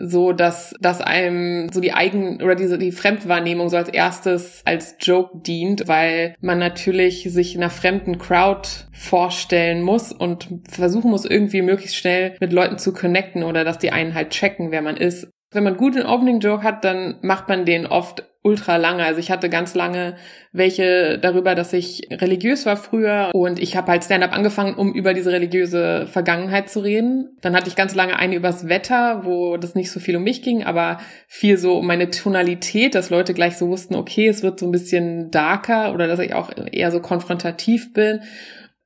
so 0.00 0.32
dass 0.32 0.74
dass 0.80 1.00
einem 1.00 1.70
so 1.72 1.80
die 1.80 1.92
eigen 1.92 2.42
oder 2.42 2.54
diese 2.54 2.78
die 2.78 2.92
Fremdwahrnehmung 2.92 3.68
so 3.68 3.76
als 3.76 3.88
erstes 3.88 4.62
als 4.64 4.96
Joke 5.00 5.38
dient, 5.42 5.88
weil 5.88 6.34
man 6.40 6.58
natürlich 6.58 7.24
sich 7.30 7.56
einer 7.56 7.70
fremden 7.70 8.18
Crowd 8.18 8.68
vorstellen 8.92 9.82
muss 9.82 10.12
und 10.12 10.48
versuchen 10.68 11.10
muss 11.10 11.24
irgendwie 11.24 11.62
möglichst 11.62 11.96
schnell 11.96 12.36
mit 12.40 12.52
Leuten 12.52 12.78
zu 12.78 12.92
connecten 12.92 13.42
oder 13.42 13.64
dass 13.64 13.78
die 13.78 13.92
einen 13.92 14.14
halt 14.14 14.30
checken, 14.30 14.70
wer 14.70 14.82
man 14.82 14.96
ist. 14.96 15.28
Wenn 15.50 15.64
man 15.64 15.76
gut 15.76 15.96
einen 15.96 16.06
Opening 16.06 16.40
Joke 16.40 16.62
hat, 16.62 16.84
dann 16.84 17.16
macht 17.22 17.48
man 17.48 17.64
den 17.64 17.86
oft 17.86 18.24
ultra 18.48 18.76
lange. 18.76 19.04
Also 19.04 19.20
ich 19.20 19.30
hatte 19.30 19.50
ganz 19.50 19.74
lange 19.74 20.16
welche 20.52 21.18
darüber, 21.18 21.54
dass 21.54 21.74
ich 21.74 22.08
religiös 22.10 22.64
war 22.64 22.78
früher 22.78 23.30
und 23.34 23.58
ich 23.58 23.76
habe 23.76 23.92
halt 23.92 24.04
Stand-up 24.04 24.32
angefangen, 24.32 24.74
um 24.74 24.94
über 24.94 25.12
diese 25.12 25.30
religiöse 25.30 26.06
Vergangenheit 26.06 26.70
zu 26.70 26.80
reden. 26.80 27.36
Dann 27.42 27.54
hatte 27.54 27.68
ich 27.68 27.76
ganz 27.76 27.94
lange 27.94 28.18
eine 28.18 28.34
übers 28.34 28.66
Wetter, 28.66 29.24
wo 29.24 29.58
das 29.58 29.74
nicht 29.74 29.90
so 29.90 30.00
viel 30.00 30.16
um 30.16 30.24
mich 30.24 30.40
ging, 30.40 30.64
aber 30.64 31.00
viel 31.26 31.58
so 31.58 31.78
um 31.78 31.86
meine 31.86 32.10
Tonalität, 32.10 32.94
dass 32.94 33.10
Leute 33.10 33.34
gleich 33.34 33.58
so 33.58 33.68
wussten, 33.68 33.94
okay, 33.94 34.28
es 34.28 34.42
wird 34.42 34.58
so 34.58 34.66
ein 34.66 34.72
bisschen 34.72 35.30
darker 35.30 35.92
oder 35.92 36.06
dass 36.06 36.20
ich 36.20 36.32
auch 36.32 36.50
eher 36.72 36.90
so 36.90 37.00
konfrontativ 37.00 37.92
bin. 37.92 38.20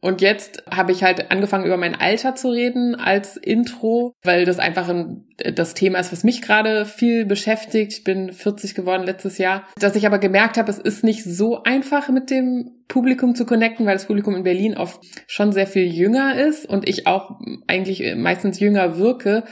Und 0.05 0.21
jetzt 0.21 0.65
habe 0.69 0.91
ich 0.91 1.05
halt 1.05 1.31
angefangen, 1.31 1.65
über 1.65 1.77
mein 1.77 1.95
Alter 1.95 2.35
zu 2.35 2.51
reden 2.51 2.97
als 2.97 3.37
Intro, 3.37 4.15
weil 4.25 4.45
das 4.45 4.59
einfach 4.59 4.89
ein, 4.89 5.29
das 5.55 5.75
Thema 5.75 6.01
ist, 6.01 6.11
was 6.11 6.25
mich 6.25 6.43
gerade 6.43 6.87
viel 6.87 7.25
beschäftigt. 7.25 7.93
Ich 7.93 8.03
bin 8.03 8.33
40 8.33 8.75
geworden 8.75 9.05
letztes 9.05 9.39
Jahr. 9.39 9.65
Dass 9.79 9.95
ich 9.95 10.05
aber 10.05 10.19
gemerkt 10.19 10.57
habe, 10.57 10.69
es 10.73 10.81
ist 10.81 11.05
nicht 11.05 11.23
so 11.23 11.63
einfach 11.63 12.09
mit 12.09 12.31
dem 12.31 12.83
Publikum 12.89 13.37
zu 13.37 13.47
connecten, 13.47 13.87
weil 13.87 13.95
das 13.95 14.09
Publikum 14.09 14.35
in 14.35 14.43
Berlin 14.43 14.77
oft 14.77 15.01
schon 15.29 15.53
sehr 15.53 15.69
viel 15.69 15.87
jünger 15.87 16.35
ist 16.35 16.69
und 16.69 16.89
ich 16.89 17.07
auch 17.07 17.39
eigentlich 17.69 18.17
meistens 18.17 18.59
jünger 18.59 18.99
wirke. 18.99 19.45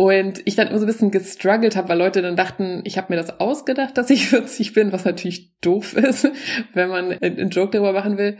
Und 0.00 0.42
ich 0.44 0.54
dann 0.54 0.68
immer 0.68 0.78
so 0.78 0.84
ein 0.84 0.92
bisschen 0.92 1.10
gestruggelt 1.10 1.74
habe, 1.74 1.88
weil 1.88 1.98
Leute 1.98 2.22
dann 2.22 2.36
dachten, 2.36 2.82
ich 2.84 2.96
habe 2.98 3.12
mir 3.12 3.16
das 3.16 3.40
ausgedacht, 3.40 3.98
dass 3.98 4.10
ich 4.10 4.28
40 4.28 4.72
bin, 4.72 4.92
was 4.92 5.04
natürlich 5.04 5.56
doof 5.60 5.94
ist, 5.96 6.30
wenn 6.72 6.88
man 6.88 7.10
einen 7.20 7.50
Joke 7.50 7.72
darüber 7.72 7.92
machen 7.92 8.16
will. 8.16 8.38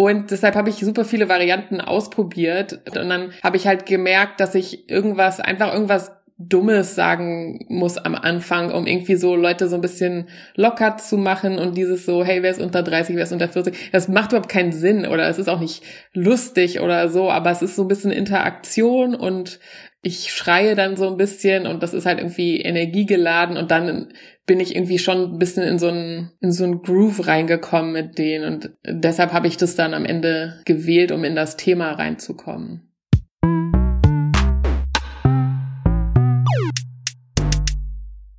Und 0.00 0.30
deshalb 0.30 0.54
habe 0.54 0.70
ich 0.70 0.76
super 0.76 1.04
viele 1.04 1.28
Varianten 1.28 1.82
ausprobiert. 1.82 2.80
Und 2.96 3.10
dann 3.10 3.34
habe 3.44 3.58
ich 3.58 3.66
halt 3.66 3.84
gemerkt, 3.84 4.40
dass 4.40 4.54
ich 4.54 4.88
irgendwas, 4.88 5.40
einfach 5.40 5.74
irgendwas 5.74 6.12
Dummes 6.42 6.94
sagen 6.94 7.66
muss 7.68 7.98
am 7.98 8.14
Anfang, 8.14 8.72
um 8.72 8.86
irgendwie 8.86 9.16
so 9.16 9.36
Leute 9.36 9.68
so 9.68 9.74
ein 9.74 9.82
bisschen 9.82 10.28
locker 10.56 10.96
zu 10.96 11.18
machen 11.18 11.58
und 11.58 11.76
dieses 11.76 12.06
so, 12.06 12.24
hey, 12.24 12.42
wer 12.42 12.50
ist 12.50 12.62
unter 12.62 12.82
30, 12.82 13.14
wer 13.14 13.24
ist 13.24 13.32
unter 13.32 13.48
40, 13.48 13.90
das 13.92 14.08
macht 14.08 14.32
überhaupt 14.32 14.48
keinen 14.48 14.72
Sinn 14.72 15.04
oder 15.04 15.28
es 15.28 15.38
ist 15.38 15.48
auch 15.48 15.60
nicht 15.60 15.82
lustig 16.14 16.80
oder 16.80 17.10
so, 17.10 17.30
aber 17.30 17.50
es 17.50 17.60
ist 17.60 17.76
so 17.76 17.82
ein 17.82 17.88
bisschen 17.88 18.10
Interaktion 18.10 19.14
und 19.14 19.60
ich 20.00 20.32
schreie 20.32 20.74
dann 20.74 20.96
so 20.96 21.10
ein 21.10 21.18
bisschen 21.18 21.66
und 21.66 21.82
das 21.82 21.92
ist 21.92 22.06
halt 22.06 22.20
irgendwie 22.20 22.58
energiegeladen 22.62 23.58
und 23.58 23.70
dann 23.70 24.08
bin 24.46 24.60
ich 24.60 24.74
irgendwie 24.74 24.98
schon 24.98 25.34
ein 25.34 25.38
bisschen 25.38 25.62
in 25.62 25.78
so 25.78 25.88
einen, 25.88 26.32
in 26.40 26.52
so 26.52 26.64
einen 26.64 26.80
Groove 26.80 27.26
reingekommen 27.26 27.92
mit 27.92 28.16
denen 28.16 28.50
und 28.50 28.70
deshalb 28.86 29.34
habe 29.34 29.46
ich 29.46 29.58
das 29.58 29.76
dann 29.76 29.92
am 29.92 30.06
Ende 30.06 30.62
gewählt, 30.64 31.12
um 31.12 31.22
in 31.22 31.34
das 31.34 31.58
Thema 31.58 31.92
reinzukommen. 31.92 32.89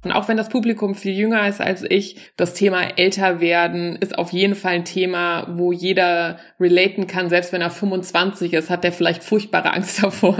Und 0.03 0.11
auch 0.11 0.27
wenn 0.27 0.37
das 0.37 0.49
Publikum 0.49 0.95
viel 0.95 1.13
jünger 1.13 1.47
ist 1.47 1.61
als 1.61 1.83
ich, 1.87 2.15
das 2.35 2.53
Thema 2.53 2.97
älter 2.97 3.39
werden 3.39 3.95
ist 3.97 4.17
auf 4.17 4.33
jeden 4.33 4.55
Fall 4.55 4.73
ein 4.73 4.85
Thema, 4.85 5.47
wo 5.51 5.71
jeder 5.71 6.39
relaten 6.59 7.05
kann. 7.05 7.29
Selbst 7.29 7.53
wenn 7.53 7.61
er 7.61 7.69
25 7.69 8.53
ist, 8.53 8.69
hat 8.69 8.83
der 8.83 8.91
vielleicht 8.91 9.23
furchtbare 9.23 9.73
Angst 9.73 10.01
davor. 10.03 10.37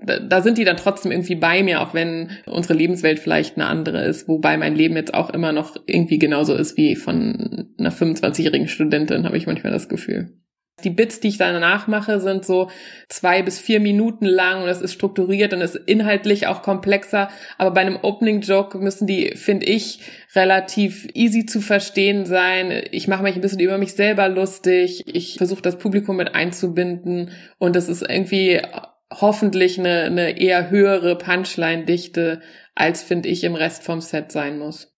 Da 0.00 0.40
sind 0.40 0.58
die 0.58 0.64
dann 0.64 0.76
trotzdem 0.76 1.12
irgendwie 1.12 1.34
bei 1.34 1.62
mir, 1.62 1.80
auch 1.80 1.94
wenn 1.94 2.30
unsere 2.46 2.74
Lebenswelt 2.74 3.18
vielleicht 3.18 3.56
eine 3.56 3.66
andere 3.66 4.04
ist. 4.04 4.28
Wobei 4.28 4.56
mein 4.56 4.76
Leben 4.76 4.96
jetzt 4.96 5.14
auch 5.14 5.30
immer 5.30 5.52
noch 5.52 5.76
irgendwie 5.86 6.18
genauso 6.18 6.54
ist 6.54 6.76
wie 6.76 6.96
von 6.96 7.68
einer 7.78 7.92
25-jährigen 7.92 8.68
Studentin, 8.68 9.26
habe 9.26 9.36
ich 9.36 9.46
manchmal 9.46 9.72
das 9.72 9.88
Gefühl. 9.88 10.41
Die 10.84 10.90
Bits, 10.90 11.20
die 11.20 11.28
ich 11.28 11.38
danach 11.38 11.86
mache, 11.86 12.20
sind 12.20 12.44
so 12.44 12.70
zwei 13.08 13.42
bis 13.42 13.58
vier 13.58 13.80
Minuten 13.80 14.26
lang 14.26 14.62
und 14.62 14.68
es 14.68 14.80
ist 14.80 14.92
strukturiert 14.92 15.52
und 15.52 15.60
ist 15.60 15.76
inhaltlich 15.76 16.46
auch 16.46 16.62
komplexer. 16.62 17.28
Aber 17.58 17.70
bei 17.70 17.80
einem 17.80 17.98
Opening 18.02 18.40
Joke 18.40 18.78
müssen 18.78 19.06
die, 19.06 19.36
finde 19.36 19.66
ich, 19.66 20.00
relativ 20.34 21.08
easy 21.14 21.46
zu 21.46 21.60
verstehen 21.60 22.26
sein. 22.26 22.82
Ich 22.90 23.08
mache 23.08 23.22
mich 23.22 23.34
ein 23.34 23.40
bisschen 23.40 23.60
über 23.60 23.78
mich 23.78 23.94
selber 23.94 24.28
lustig. 24.28 25.02
Ich 25.06 25.36
versuche 25.36 25.62
das 25.62 25.78
Publikum 25.78 26.16
mit 26.16 26.34
einzubinden 26.34 27.30
und 27.58 27.76
es 27.76 27.88
ist 27.88 28.02
irgendwie 28.02 28.60
hoffentlich 29.20 29.78
eine, 29.78 30.04
eine 30.04 30.40
eher 30.40 30.70
höhere 30.70 31.16
Punchline-Dichte, 31.16 32.40
als 32.74 33.02
finde 33.02 33.28
ich 33.28 33.44
im 33.44 33.54
Rest 33.54 33.84
vom 33.84 34.00
Set 34.00 34.32
sein 34.32 34.58
muss. 34.58 34.91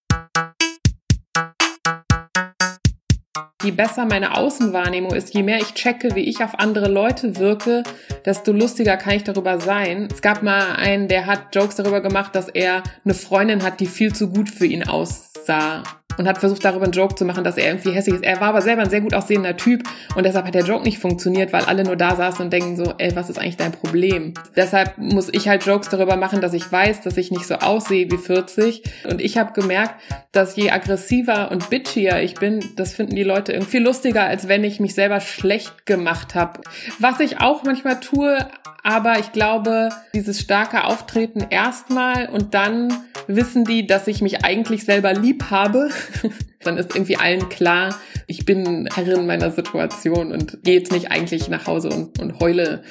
Je 3.65 3.71
besser 3.71 4.05
meine 4.05 4.37
Außenwahrnehmung 4.37 5.15
ist, 5.15 5.35
je 5.35 5.43
mehr 5.43 5.59
ich 5.59 5.75
checke, 5.75 6.15
wie 6.15 6.29
ich 6.29 6.45
auf 6.45 6.59
andere 6.59 6.89
Leute 6.89 7.37
wirke, 7.39 7.83
desto 8.25 8.53
lustiger 8.53 8.97
kann 8.97 9.15
ich 9.15 9.25
darüber 9.25 9.59
sein. 9.59 10.09
Es 10.13 10.21
gab 10.23 10.43
mal 10.43 10.77
einen, 10.77 11.09
der 11.09 11.27
hat 11.27 11.55
Jokes 11.55 11.77
darüber 11.77 12.01
gemacht, 12.01 12.37
dass 12.37 12.49
er 12.49 12.83
eine 13.05 13.15
Freundin 13.15 13.63
hat, 13.63 13.81
die 13.81 13.87
viel 13.87 14.15
zu 14.15 14.31
gut 14.31 14.51
für 14.51 14.67
ihn 14.67 14.87
aussah 14.87 15.83
und 16.19 16.29
hat 16.29 16.39
versucht, 16.39 16.65
darüber 16.65 16.85
einen 16.85 16.93
Joke 16.93 17.15
zu 17.15 17.25
machen, 17.25 17.45
dass 17.45 17.57
er 17.57 17.67
irgendwie 17.67 17.91
hässlich 17.91 18.17
ist. 18.17 18.25
Er 18.25 18.41
war 18.41 18.49
aber 18.49 18.63
selber 18.63 18.83
ein 18.83 18.91
sehr 18.91 19.01
gut 19.01 19.15
aussehender 19.15 19.57
Typ 19.57 19.83
und 20.15 20.25
deshalb 20.25 20.47
hat 20.47 20.55
der 20.55 20.65
Joke 20.65 20.85
nicht 20.85 20.99
funktioniert, 20.99 21.53
weil 21.53 21.65
alle 21.65 21.85
nur 21.85 21.97
da 21.97 22.17
saßen 22.17 22.45
und 22.45 22.53
denken 22.53 22.77
so, 22.77 22.95
ey, 22.99 23.15
was 23.15 23.31
ist 23.31 23.39
eigentlich 23.39 23.57
dein 23.57 23.73
Problem? 23.73 24.35
Deshalb 24.57 24.99
muss 24.99 25.29
ich 25.33 25.49
halt 25.49 25.67
Jokes 25.67 25.89
darüber 25.89 26.17
machen, 26.17 26.41
dass 26.41 26.53
ich 26.53 26.71
weiß, 26.71 27.03
dass 27.03 27.17
ich 27.17 27.31
nicht 27.31 27.47
so 27.47 27.55
aussehe 27.57 28.11
wie 28.11 28.19
40 28.19 28.83
und 29.09 29.21
ich 29.21 29.39
habe 29.39 29.53
gemerkt, 29.53 29.95
dass 30.33 30.57
je 30.57 30.71
aggressiver 30.71 31.51
und 31.51 31.71
bitchier 31.71 32.21
ich 32.21 32.35
bin, 32.35 32.61
das 32.77 32.95
finden 32.95 33.15
die 33.15 33.23
Leute 33.23 33.53
irgendwie 33.53 33.79
lustiger, 33.79 34.25
als 34.25 34.49
wenn 34.49 34.65
ich 34.65 34.81
mich 34.81 34.95
selber 34.95 35.21
schlecht 35.21 35.87
gemacht 35.87 36.35
habe. 36.35 36.61
Was 36.99 37.21
ich 37.21 37.41
auch 37.41 37.63
manchmal 37.65 38.01
tue, 38.01 38.39
aber 38.85 39.19
ich 39.19 39.33
glaube, 39.33 39.89
dieses 40.15 40.39
starke 40.39 40.85
Auftreten 40.85 41.47
erstmal 41.49 42.29
und 42.29 42.53
dann 42.53 42.93
wissen 43.27 43.65
die, 43.65 43.87
dass 43.87 44.07
ich 44.07 44.21
mich 44.21 44.45
eigentlich 44.45 44.85
selber 44.85 45.15
lieb 45.15 45.51
habe. 45.51 45.89
dann 46.61 46.77
ist 46.77 46.95
irgendwie 46.95 47.17
allen 47.17 47.49
klar, 47.49 47.99
ich 48.27 48.45
bin 48.45 48.87
Herrin 48.95 49.27
meiner 49.27 49.51
Situation 49.51 50.33
und 50.33 50.63
gehe 50.63 50.79
jetzt 50.79 50.93
nicht 50.93 51.11
eigentlich 51.11 51.49
nach 51.49 51.67
Hause 51.67 51.89
und, 51.89 52.21
und 52.21 52.41
heule. 52.41 52.85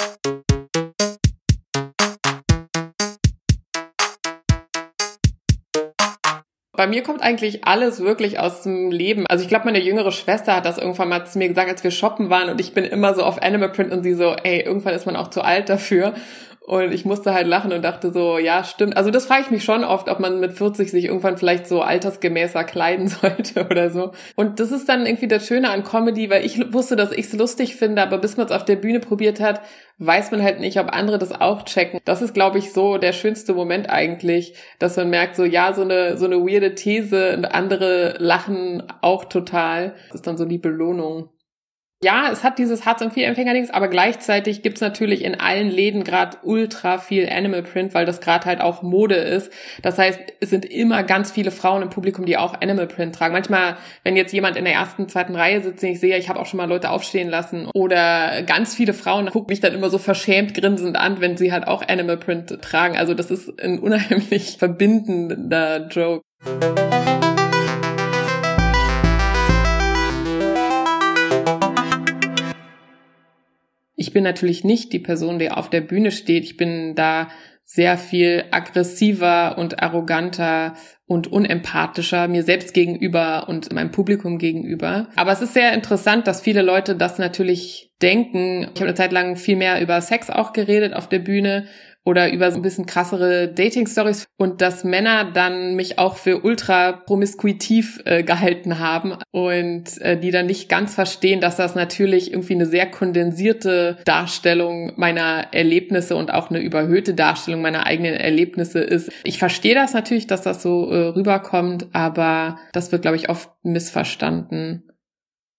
Bei 6.75 6.87
mir 6.87 7.03
kommt 7.03 7.21
eigentlich 7.21 7.65
alles 7.65 7.99
wirklich 7.99 8.39
aus 8.39 8.63
dem 8.63 8.89
Leben. 8.89 9.27
Also 9.27 9.43
ich 9.43 9.47
glaube, 9.47 9.65
meine 9.65 9.79
jüngere 9.79 10.11
Schwester 10.11 10.55
hat 10.55 10.65
das 10.65 10.79
irgendwann 10.79 11.07
mal 11.07 11.23
zu 11.23 11.37
mir 11.37 11.47
gesagt, 11.47 11.69
als 11.69 11.83
wir 11.83 11.91
shoppen 11.91 12.31
waren 12.31 12.49
und 12.49 12.59
ich 12.59 12.73
bin 12.73 12.83
immer 12.83 13.13
so 13.13 13.21
auf 13.21 13.39
Animal 13.43 13.69
Print 13.69 13.91
und 13.91 14.01
sie 14.01 14.15
so, 14.15 14.35
ey, 14.43 14.61
irgendwann 14.61 14.95
ist 14.95 15.05
man 15.05 15.15
auch 15.15 15.29
zu 15.29 15.43
alt 15.43 15.69
dafür. 15.69 16.15
Und 16.65 16.93
ich 16.93 17.03
musste 17.03 17.33
halt 17.33 17.45
lachen 17.45 17.73
und 17.73 17.81
dachte 17.83 18.13
so, 18.13 18.37
ja, 18.37 18.63
stimmt. 18.63 18.95
Also 18.95 19.11
das 19.11 19.25
frage 19.25 19.41
ich 19.41 19.51
mich 19.51 19.65
schon 19.65 19.83
oft, 19.83 20.09
ob 20.09 20.21
man 20.21 20.39
mit 20.39 20.53
40 20.53 20.89
sich 20.89 21.05
irgendwann 21.05 21.37
vielleicht 21.37 21.67
so 21.67 21.81
altersgemäßer 21.81 22.63
kleiden 22.63 23.07
sollte 23.09 23.65
oder 23.65 23.89
so. 23.89 24.13
Und 24.37 24.61
das 24.61 24.71
ist 24.71 24.87
dann 24.87 25.05
irgendwie 25.05 25.27
das 25.27 25.45
Schöne 25.45 25.69
an 25.71 25.83
Comedy, 25.83 26.29
weil 26.29 26.45
ich 26.45 26.73
wusste, 26.73 26.95
dass 26.95 27.11
ich 27.11 27.25
es 27.25 27.33
lustig 27.33 27.75
finde, 27.75 28.01
aber 28.01 28.17
bis 28.17 28.37
man 28.37 28.45
es 28.45 28.53
auf 28.53 28.63
der 28.63 28.77
Bühne 28.77 29.01
probiert 29.01 29.41
hat, 29.41 29.59
weiß 29.97 30.31
man 30.31 30.41
halt 30.41 30.61
nicht, 30.61 30.79
ob 30.79 30.93
andere 30.95 31.17
das 31.19 31.33
auch 31.33 31.63
checken. 31.63 31.99
Das 32.05 32.21
ist, 32.21 32.33
glaube 32.33 32.59
ich, 32.59 32.71
so 32.71 32.97
der 32.97 33.11
schönste 33.11 33.53
Moment 33.53 33.89
eigentlich, 33.89 34.55
dass 34.79 34.95
man 34.95 35.09
merkt, 35.09 35.35
so 35.35 35.43
ja, 35.43 35.73
so 35.73 35.81
eine 35.81 36.17
so 36.17 36.25
eine 36.25 36.37
weirde 36.37 36.75
These 36.75 37.35
und 37.35 37.43
andere 37.43 38.15
lachen 38.19 38.83
auch 39.01 39.25
total. 39.25 39.95
Das 40.07 40.15
ist 40.15 40.27
dann 40.27 40.37
so 40.37 40.45
die 40.45 40.59
Belohnung 40.59 41.29
ja, 42.03 42.29
es 42.31 42.43
hat 42.43 42.59
dieses 42.59 42.85
Hartz- 42.85 43.01
und 43.01 43.13
Vielempfänger-Dings, 43.13 43.71
aber 43.71 43.87
gleichzeitig 43.87 44.61
gibt's 44.61 44.81
natürlich 44.81 45.23
in 45.23 45.39
allen 45.39 45.69
Läden 45.69 46.03
gerade 46.03 46.37
ultra 46.43 46.97
viel 46.97 47.27
Animal 47.29 47.63
Print, 47.63 47.93
weil 47.93 48.05
das 48.05 48.19
gerade 48.19 48.45
halt 48.45 48.61
auch 48.61 48.81
Mode 48.81 49.15
ist. 49.15 49.51
Das 49.81 49.97
heißt, 49.97 50.19
es 50.41 50.49
sind 50.49 50.65
immer 50.65 51.03
ganz 51.03 51.31
viele 51.31 51.51
Frauen 51.51 51.81
im 51.81 51.89
Publikum, 51.89 52.25
die 52.25 52.37
auch 52.37 52.61
Animal 52.61 52.87
Print 52.87 53.15
tragen. 53.15 53.33
Manchmal, 53.33 53.77
wenn 54.03 54.15
jetzt 54.15 54.33
jemand 54.33 54.57
in 54.57 54.65
der 54.65 54.73
ersten, 54.73 55.07
zweiten 55.07 55.35
Reihe 55.35 55.61
sitzt, 55.61 55.81
den 55.81 55.93
ich 55.93 55.99
sehe, 55.99 56.17
ich 56.17 56.29
habe 56.29 56.39
auch 56.39 56.45
schon 56.45 56.57
mal 56.57 56.67
Leute 56.67 56.89
aufstehen 56.89 57.29
lassen 57.29 57.67
oder 57.73 58.43
ganz 58.43 58.75
viele 58.75 58.93
Frauen 58.93 59.29
gucken 59.29 59.51
mich 59.51 59.61
dann 59.61 59.73
immer 59.73 59.89
so 59.89 59.97
verschämt 59.97 60.53
grinsend 60.53 60.97
an, 60.97 61.21
wenn 61.21 61.37
sie 61.37 61.51
halt 61.51 61.67
auch 61.67 61.87
Animal 61.87 62.17
Print 62.17 62.61
tragen. 62.61 62.97
Also 62.97 63.13
das 63.13 63.31
ist 63.31 63.61
ein 63.61 63.79
unheimlich 63.79 64.57
verbindender 64.59 65.87
Joke. 65.87 66.23
Ich 73.95 74.13
bin 74.13 74.23
natürlich 74.23 74.63
nicht 74.63 74.93
die 74.93 74.99
Person, 74.99 75.39
die 75.39 75.51
auf 75.51 75.69
der 75.69 75.81
Bühne 75.81 76.11
steht. 76.11 76.43
Ich 76.43 76.57
bin 76.57 76.95
da 76.95 77.29
sehr 77.65 77.97
viel 77.97 78.43
aggressiver 78.51 79.57
und 79.57 79.81
arroganter 79.81 80.73
und 81.05 81.31
unempathischer 81.31 82.27
mir 82.27 82.43
selbst 82.43 82.73
gegenüber 82.73 83.47
und 83.47 83.71
meinem 83.71 83.91
Publikum 83.91 84.37
gegenüber. 84.37 85.07
Aber 85.15 85.31
es 85.31 85.41
ist 85.41 85.53
sehr 85.53 85.73
interessant, 85.73 86.27
dass 86.27 86.41
viele 86.41 86.61
Leute 86.61 86.95
das 86.95 87.19
natürlich 87.19 87.91
denken. 88.01 88.63
Ich 88.73 88.81
habe 88.81 88.85
eine 88.85 88.95
Zeit 88.95 89.11
lang 89.11 89.37
viel 89.37 89.55
mehr 89.55 89.81
über 89.81 90.01
Sex 90.01 90.29
auch 90.29 90.53
geredet 90.53 90.93
auf 90.93 91.07
der 91.07 91.19
Bühne 91.19 91.67
oder 92.05 92.31
über 92.31 92.51
so 92.51 92.57
ein 92.57 92.61
bisschen 92.61 92.85
krassere 92.85 93.47
Dating-Stories 93.47 94.25
und 94.37 94.61
dass 94.61 94.83
Männer 94.83 95.31
dann 95.31 95.75
mich 95.75 95.99
auch 95.99 96.17
für 96.17 96.43
ultra 96.43 96.91
promiskuitiv 96.91 98.01
äh, 98.05 98.23
gehalten 98.23 98.79
haben 98.79 99.17
und 99.31 100.01
äh, 100.01 100.19
die 100.19 100.31
dann 100.31 100.47
nicht 100.47 100.69
ganz 100.69 100.95
verstehen, 100.95 101.39
dass 101.39 101.55
das 101.55 101.75
natürlich 101.75 102.31
irgendwie 102.31 102.55
eine 102.55 102.65
sehr 102.65 102.89
kondensierte 102.89 103.97
Darstellung 104.05 104.93
meiner 104.97 105.53
Erlebnisse 105.53 106.15
und 106.15 106.33
auch 106.33 106.49
eine 106.49 106.59
überhöhte 106.59 107.13
Darstellung 107.13 107.61
meiner 107.61 107.85
eigenen 107.85 108.15
Erlebnisse 108.15 108.79
ist. 108.79 109.11
Ich 109.23 109.39
verstehe 109.39 109.75
das 109.75 109.93
natürlich, 109.93 110.27
dass 110.27 110.41
das 110.41 110.61
so 110.61 110.91
äh, 110.91 111.07
rüberkommt, 111.09 111.87
aber 111.93 112.59
das 112.73 112.91
wird, 112.91 113.03
glaube 113.03 113.17
ich, 113.17 113.29
oft 113.29 113.49
missverstanden. 113.63 114.83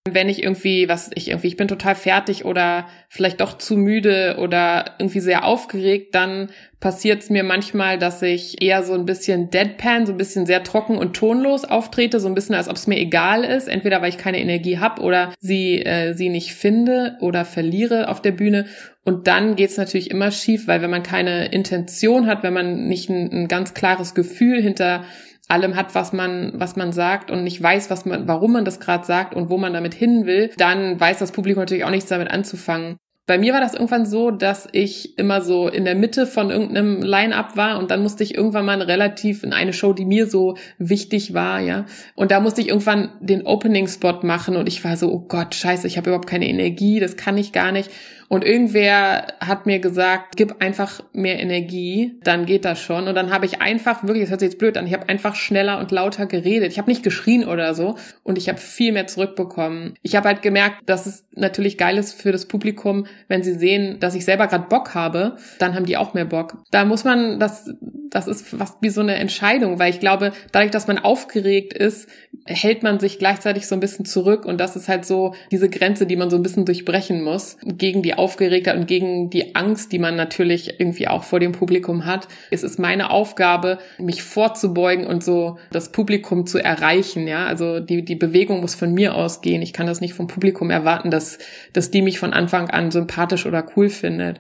Wenn 0.07 0.29
ich 0.29 0.43
irgendwie, 0.43 0.87
was 0.87 1.11
ich 1.15 1.29
irgendwie, 1.29 1.47
ich 1.47 1.57
bin 1.57 1.67
total 1.67 1.95
fertig 1.95 2.45
oder 2.45 2.87
vielleicht 3.09 3.41
doch 3.41 3.57
zu 3.57 3.79
müde 3.79 4.37
oder 4.39 4.97
irgendwie 4.99 5.21
sehr 5.21 5.47
aufgeregt, 5.47 6.15
dann 6.15 6.51
passiert 6.79 7.23
es 7.23 7.31
mir 7.31 7.43
manchmal, 7.43 7.99
dass 7.99 8.21
ich 8.21 8.61
eher 8.61 8.83
so 8.83 8.93
ein 8.93 9.07
bisschen 9.07 9.49
deadpan, 9.49 10.05
so 10.05 10.13
ein 10.13 10.19
bisschen 10.19 10.45
sehr 10.45 10.63
trocken 10.63 10.99
und 10.99 11.17
tonlos 11.17 11.65
auftrete, 11.65 12.21
so 12.21 12.29
ein 12.29 12.35
bisschen, 12.35 12.55
als 12.55 12.69
ob 12.69 12.77
es 12.77 12.87
mir 12.87 12.99
egal 12.99 13.45
ist, 13.45 13.67
entweder 13.67 14.03
weil 14.03 14.11
ich 14.11 14.19
keine 14.19 14.41
Energie 14.41 14.77
habe 14.77 15.01
oder 15.01 15.33
sie 15.41 15.81
äh, 15.81 16.13
sie 16.13 16.29
nicht 16.29 16.53
finde 16.53 17.17
oder 17.23 17.47
verliere 17.47 18.09
auf 18.09 18.21
der 18.21 18.33
Bühne. 18.33 18.67
Und 19.05 19.27
dann 19.27 19.57
geht's 19.57 19.79
natürlich 19.79 20.11
immer 20.11 20.31
schief, 20.31 20.69
weil 20.69 20.83
wenn 20.83 20.91
man 20.91 21.03
keine 21.03 21.47
Intention 21.47 22.27
hat, 22.27 22.43
wenn 22.43 22.53
man 22.53 22.89
nicht 22.89 23.09
ein, 23.09 23.33
ein 23.33 23.49
ganz 23.49 23.73
klares 23.73 24.15
Gefühl 24.15 24.61
hinter 24.61 25.05
allem 25.49 25.77
hat, 25.77 25.95
was 25.95 26.13
man, 26.13 26.53
was 26.55 26.77
man 26.77 26.93
sagt 26.93 27.31
und 27.31 27.45
nicht 27.45 27.63
weiß, 27.63 27.91
was 27.91 28.05
man, 28.07 28.27
warum 28.27 28.53
man 28.53 28.65
das 28.65 28.81
gerade 28.81 29.05
sagt 29.05 29.35
und 29.35 29.51
wo 29.51 29.59
man 29.59 29.73
damit 29.73 29.95
hin 29.95 30.27
will, 30.27 30.51
dann 30.57 30.99
weiß 30.99 31.19
das 31.19 31.33
Publikum 31.33 31.63
natürlich 31.63 31.85
auch 31.85 31.91
nichts 31.91 32.09
damit 32.09 32.31
anzufangen. 32.31 32.97
Bei 33.27 33.39
mir 33.39 33.55
war 33.55 33.61
das 33.61 33.73
irgendwann 33.73 34.05
so, 34.05 34.31
dass 34.31 34.69
ich 34.73 35.19
immer 35.19 35.41
so 35.41 35.69
in 35.69 35.87
der 35.87 35.95
Mitte 35.95 36.27
von 36.27 36.51
irgendeinem 36.51 37.01
Line-up 37.01 37.57
war 37.57 37.79
und 37.79 37.91
dann 37.91 38.03
musste 38.03 38.23
ich 38.23 38.35
irgendwann 38.35 38.67
mal 38.67 38.83
relativ 38.83 39.43
in 39.43 39.55
eine 39.55 39.73
Show, 39.73 39.95
die 39.95 40.05
mir 40.05 40.27
so 40.27 40.59
wichtig 40.77 41.33
war, 41.33 41.59
ja. 41.61 41.87
Und 42.17 42.33
da 42.33 42.41
musste 42.41 42.61
ich 42.61 42.69
irgendwann 42.69 43.13
den 43.21 43.47
Opening-Spot 43.47 44.21
machen 44.25 44.57
und 44.57 44.69
ich 44.69 44.85
war 44.85 44.99
so, 44.99 45.11
oh 45.11 45.21
Gott, 45.21 45.55
scheiße, 45.55 45.87
ich 45.87 45.97
habe 45.97 46.11
überhaupt 46.11 46.29
keine 46.29 46.49
Energie, 46.49 47.01
das 47.01 47.17
kann 47.17 47.39
ich 47.39 47.53
gar 47.53 47.73
nicht. 47.73 47.91
Und 48.35 48.45
irgendwer 48.45 49.29
hat 49.39 49.65
mir 49.65 49.79
gesagt, 49.79 50.35
gib 50.35 50.61
einfach 50.61 51.01
mehr 51.13 51.39
Energie, 51.39 52.19
dann 52.25 52.47
geht 52.47 52.65
das 52.65 52.81
schon. 52.81 53.07
Und 53.07 53.15
dann 53.15 53.31
habe 53.31 53.47
ich 53.47 53.63
einfach, 53.63 54.03
wirklich, 54.03 54.23
das 54.23 54.31
hört 54.31 54.41
sich 54.41 54.49
jetzt 54.51 54.59
blöd 54.59 54.77
an, 54.77 54.89
ich 54.89 54.93
habe 54.93 55.09
einfach 55.09 55.37
schneller 55.37 55.79
und 55.79 55.93
lauter 55.93 56.27
geredet. 56.27 56.73
Ich 56.73 56.79
habe 56.79 56.91
nicht 56.91 57.05
geschrien 57.05 57.47
oder 57.47 57.75
so 57.75 57.95
und 58.25 58.37
ich 58.37 58.49
habe 58.49 58.59
viel 58.59 58.91
mehr 58.91 59.07
zurückbekommen. 59.07 59.95
Ich 60.03 60.17
habe 60.17 60.27
halt 60.27 60.43
gemerkt, 60.43 60.79
dass 60.87 61.07
es 61.07 61.29
natürlich 61.37 61.79
geil 61.79 61.97
ist 61.97 62.21
für 62.21 62.33
das 62.33 62.47
Publikum, 62.47 63.07
wenn 63.29 63.45
sie 63.45 63.55
sehen, 63.55 64.01
dass 64.01 64.17
ich 64.17 64.25
selber 64.25 64.49
gerade 64.49 64.67
Bock 64.69 64.97
habe, 64.97 65.37
dann 65.61 65.77
haben 65.77 65.87
die 65.87 65.97
auch 65.97 66.13
mehr 66.15 66.25
Bock. 66.25 66.59
Da 66.73 66.85
muss 66.85 67.05
man, 67.05 67.39
das, 67.39 67.71
das 68.11 68.27
ist 68.27 68.49
fast 68.49 68.79
wie 68.81 68.91
so 68.91 69.01
eine 69.01 69.15
Entscheidung, 69.15 69.79
weil 69.79 69.91
ich 69.91 70.01
glaube, 70.01 70.33
dadurch, 70.51 70.73
dass 70.73 70.89
man 70.89 70.99
aufgeregt 70.99 71.73
ist, 71.73 72.09
hält 72.47 72.83
man 72.83 73.01
sich 73.01 73.19
gleichzeitig 73.19 73.67
so 73.67 73.75
ein 73.75 73.81
bisschen 73.81 74.05
zurück 74.05 74.45
und 74.45 74.59
das 74.59 74.77
ist 74.77 74.89
halt 74.89 75.05
so 75.05 75.35
diese 75.51 75.71
Grenze, 75.71 76.07
die 76.07 76.17
man 76.17 76.31
so 76.31 76.37
ein 76.37 76.43
bisschen 76.43 76.67
durchbrechen 76.67 77.23
muss 77.23 77.57
gegen 77.65 78.03
die 78.03 78.15
Aufgeregtheit 78.15 78.77
und 78.77 78.87
gegen 78.87 79.31
die 79.31 79.55
Angst, 79.55 79.93
die 79.93 79.99
man 79.99 80.15
natürlich 80.17 80.79
irgendwie 80.79 81.09
auch 81.09 81.25
vor 81.25 81.41
dem 81.41 81.53
Publikum 81.53 82.05
hat. 82.05 82.29
Es 82.51 82.63
ist 82.63 82.79
meine 82.79 83.11
Aufgabe, 83.11 83.79
mich 83.99 84.23
vorzubeugen 84.23 85.07
und 85.07 85.25
so 85.25 85.59
das 85.71 85.93
Publikum 85.93 86.47
zu 86.47 86.59
erreichen, 86.59 87.27
ja. 87.27 87.47
Also 87.47 87.81
die, 87.81 88.05
die 88.05 88.17
Bewegung 88.17 88.61
muss 88.61 88.75
von 88.75 88.93
mir 88.93 89.15
ausgehen. 89.15 89.63
Ich 89.63 89.73
kann 89.73 89.87
das 89.87 90.01
nicht 90.01 90.15
vom 90.15 90.27
Publikum 90.27 90.71
erwarten, 90.71 91.11
dass, 91.11 91.39
dass 91.73 91.91
die 91.91 92.03
mich 92.03 92.19
von 92.19 92.33
Anfang 92.33 92.69
an 92.69 92.91
sympathisch 92.91 93.47
oder 93.47 93.65
cool 93.77 93.89
findet. 93.89 94.39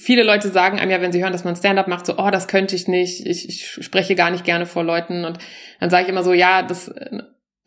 Viele 0.00 0.22
Leute 0.22 0.48
sagen 0.48 0.80
einem 0.80 0.90
ja, 0.90 1.00
wenn 1.00 1.12
sie 1.12 1.22
hören, 1.22 1.32
dass 1.32 1.44
man 1.44 1.54
Stand-up 1.56 1.86
macht, 1.86 2.06
so, 2.06 2.16
oh, 2.16 2.30
das 2.30 2.48
könnte 2.48 2.74
ich 2.74 2.88
nicht, 2.88 3.26
ich, 3.26 3.48
ich 3.48 3.84
spreche 3.84 4.14
gar 4.14 4.30
nicht 4.30 4.44
gerne 4.44 4.66
vor 4.66 4.82
Leuten. 4.82 5.24
Und 5.24 5.38
dann 5.78 5.90
sage 5.90 6.04
ich 6.04 6.08
immer 6.08 6.24
so, 6.24 6.32
ja, 6.32 6.62
das 6.62 6.92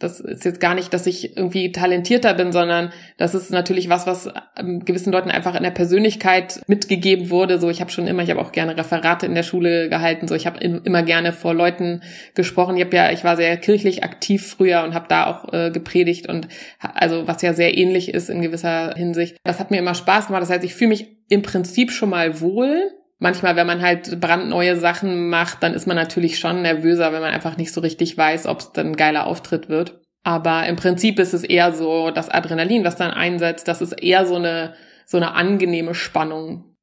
Das 0.04 0.20
ist 0.20 0.44
jetzt 0.44 0.60
gar 0.60 0.76
nicht, 0.76 0.94
dass 0.94 1.08
ich 1.08 1.38
irgendwie 1.38 1.72
talentierter 1.72 2.34
bin, 2.34 2.52
sondern 2.52 2.92
das 3.18 3.34
ist 3.34 3.52
natürlich 3.52 3.88
was, 3.88 4.06
was 4.06 4.30
ähm, 4.60 4.84
gewissen 4.84 5.14
Leuten 5.14 5.32
einfach 5.32 5.56
in 5.56 5.64
der 5.64 5.72
Persönlichkeit 5.72 6.62
mitgegeben 6.68 7.30
wurde. 7.30 7.58
So, 7.58 7.70
ich 7.70 7.80
habe 7.80 7.90
schon 7.90 8.06
immer, 8.08 8.22
ich 8.22 8.30
habe 8.30 8.42
auch 8.42 8.52
gerne 8.52 8.76
Referate 8.76 9.26
in 9.26 9.34
der 9.34 9.44
Schule 9.44 9.88
gehalten. 9.88 10.28
So, 10.28 10.36
ich 10.36 10.46
habe 10.46 10.60
immer 10.60 11.04
gerne 11.04 11.32
vor 11.32 11.54
Leuten 11.54 12.02
gesprochen. 12.36 12.76
Ich 12.76 12.84
habe 12.84 12.96
ja, 12.96 13.12
ich 13.12 13.24
war 13.24 13.38
sehr 13.38 13.56
kirchlich 13.56 14.04
aktiv 14.04 14.46
früher 14.46 14.84
und 14.84 14.94
habe 14.94 15.06
da 15.08 15.28
auch 15.28 15.54
äh, 15.54 15.72
gepredigt 15.72 16.28
und 16.28 16.50
also 16.80 17.26
was 17.28 17.42
ja 17.42 17.54
sehr 17.54 17.78
ähnlich 17.78 18.14
ist 18.14 18.30
in 18.30 18.42
gewisser 18.42 18.94
Hinsicht. 18.96 19.38
Das 19.46 19.62
hat 19.62 19.72
mir 19.72 19.78
immer 19.78 19.96
Spaß 19.96 20.28
gemacht. 20.28 20.42
Das 20.42 20.50
heißt, 20.50 20.66
ich 20.66 20.76
fühle 20.76 20.90
mich 20.90 21.08
im 21.30 21.44
Prinzip 21.44 21.92
schon 21.92 22.10
mal 22.10 22.42
wohl 22.42 22.92
manchmal, 23.24 23.56
wenn 23.56 23.66
man 23.66 23.82
halt 23.82 24.20
brandneue 24.20 24.76
Sachen 24.76 25.30
macht, 25.30 25.64
dann 25.64 25.74
ist 25.74 25.88
man 25.88 25.96
natürlich 25.96 26.38
schon 26.38 26.62
nervöser, 26.62 27.14
wenn 27.14 27.22
man 27.22 27.34
einfach 27.34 27.58
nicht 27.58 27.72
so 27.74 27.82
richtig 27.82 28.18
weiß, 28.18 28.46
ob 28.46 28.60
es 28.60 28.72
dann 28.74 28.88
ein 28.88 28.96
geiler 28.98 29.26
Auftritt 29.26 29.70
wird. 29.70 30.02
Aber 30.24 30.68
im 30.68 30.76
Prinzip 30.76 31.20
ist 31.20 31.34
es 31.34 31.44
eher 31.44 31.72
so 31.74 32.12
das 32.12 32.30
Adrenalin, 32.30 32.84
was 32.84 32.98
dann 32.98 33.12
einsetzt. 33.12 33.68
Das 33.68 33.82
ist 33.82 33.94
eher 33.94 34.26
so 34.26 34.36
eine, 34.36 34.74
so 35.06 35.18
eine 35.18 35.34
angenehme 35.34 35.96
Spannung. 35.96 36.76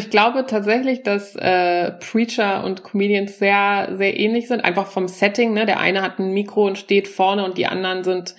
Ich 0.00 0.10
glaube 0.10 0.44
tatsächlich, 0.46 1.04
dass 1.04 1.36
äh, 1.36 1.92
Preacher 1.92 2.64
und 2.64 2.82
Comedians 2.82 3.38
sehr, 3.38 3.90
sehr 3.92 4.18
ähnlich 4.18 4.48
sind. 4.48 4.64
Einfach 4.64 4.86
vom 4.86 5.08
Setting. 5.08 5.54
Ne? 5.54 5.66
Der 5.66 5.80
eine 5.80 6.02
hat 6.02 6.18
ein 6.18 6.32
Mikro 6.32 6.66
und 6.66 6.78
steht 6.78 7.08
vorne 7.08 7.44
und 7.44 7.58
die 7.58 7.66
anderen 7.66 8.04
sind 8.04 8.34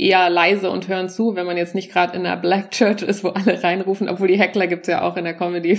eher 0.00 0.30
leise 0.30 0.70
und 0.70 0.88
hören 0.88 1.08
zu, 1.08 1.36
wenn 1.36 1.46
man 1.46 1.56
jetzt 1.56 1.74
nicht 1.74 1.92
gerade 1.92 2.16
in 2.16 2.24
einer 2.24 2.36
Black 2.36 2.70
Church 2.70 3.02
ist, 3.02 3.22
wo 3.22 3.28
alle 3.28 3.62
reinrufen, 3.62 4.08
obwohl 4.08 4.28
die 4.28 4.38
Heckler 4.38 4.66
gibt's 4.66 4.88
ja 4.88 5.02
auch 5.02 5.16
in 5.16 5.24
der 5.24 5.34
Comedy. 5.34 5.78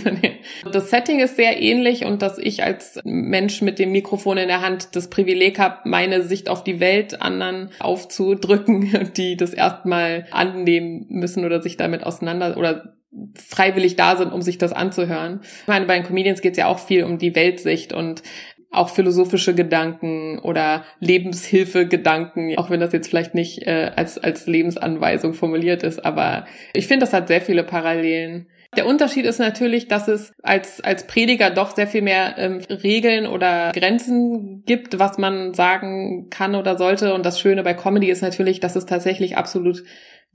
Das 0.72 0.90
Setting 0.90 1.20
ist 1.20 1.36
sehr 1.36 1.62
ähnlich 1.62 2.06
und 2.06 2.22
dass 2.22 2.38
ich 2.38 2.64
als 2.64 3.00
Mensch 3.04 3.62
mit 3.62 3.80
dem 3.80 3.92
Mikrofon 3.92 4.38
in 4.38 4.48
der 4.48 4.62
Hand 4.62 4.96
das 4.96 5.10
Privileg 5.10 5.60
habe, 5.60 5.78
meine 5.86 6.22
Sicht 6.22 6.50
auf 6.50 6.64
die 6.64 6.80
Welt 6.80 7.22
anderen 7.22 7.70
aufzudrücken, 7.80 9.12
die 9.18 9.38
das 9.38 9.54
erstmal 9.54 10.26
annehmen 10.32 11.06
müssen 11.10 11.46
oder 11.46 11.62
sich 11.62 11.78
damit 11.78 12.06
auseinander 12.06 12.58
oder 12.58 12.94
freiwillig 13.36 13.98
da 13.98 14.16
sind, 14.16 14.32
um 14.32 14.42
sich 14.42 14.58
das 14.58 14.72
anzuhören. 14.72 15.42
Ich 15.44 15.68
meine, 15.68 15.86
bei 15.86 15.96
den 15.96 16.06
Comedians 16.06 16.42
geht's 16.42 16.58
ja 16.58 16.68
auch 16.68 16.80
viel 16.80 17.04
um 17.04 17.18
die 17.18 17.36
Weltsicht 17.36 17.92
und 17.92 18.24
auch 18.72 18.90
philosophische 18.90 19.54
Gedanken 19.54 20.40
oder 20.40 20.86
Lebenshilfegedanken, 21.00 22.58
auch 22.58 22.70
wenn 22.70 22.80
das 22.80 22.94
jetzt 22.94 23.10
vielleicht 23.10 23.36
nicht 23.36 23.68
äh, 23.68 23.92
als, 23.96 24.18
als 24.18 24.48
Lebensanweisung 24.48 25.34
formuliert 25.34 25.84
ist, 25.84 26.04
aber 26.04 26.46
ich 26.74 26.88
finde, 26.88 27.06
das 27.06 27.14
hat 27.14 27.28
sehr 27.28 27.42
viele 27.42 27.64
Parallelen. 27.64 28.48
Der 28.78 28.86
Unterschied 28.86 29.26
ist 29.26 29.40
natürlich, 29.40 29.90
dass 29.90 30.08
es 30.08 30.32
als, 30.44 30.80
als 30.80 31.06
Prediger 31.06 31.50
doch 31.50 31.76
sehr 31.76 31.88
viel 31.88 32.02
mehr 32.02 32.36
ähm, 32.38 32.62
Regeln 32.70 33.28
oder 33.28 33.74
Grenzen 33.74 34.64
gibt, 34.66 34.98
was 34.98 35.18
man 35.18 35.54
sagen 35.54 36.30
kann 36.30 36.56
oder 36.56 36.78
sollte. 36.78 37.14
Und 37.14 37.26
das 37.26 37.40
Schöne 37.40 37.64
bei 37.64 37.74
Comedy 37.74 38.10
ist 38.10 38.22
natürlich, 38.22 38.62
dass 38.62 38.78
es 38.78 38.86
tatsächlich 38.86 39.36
absolut 39.36 39.84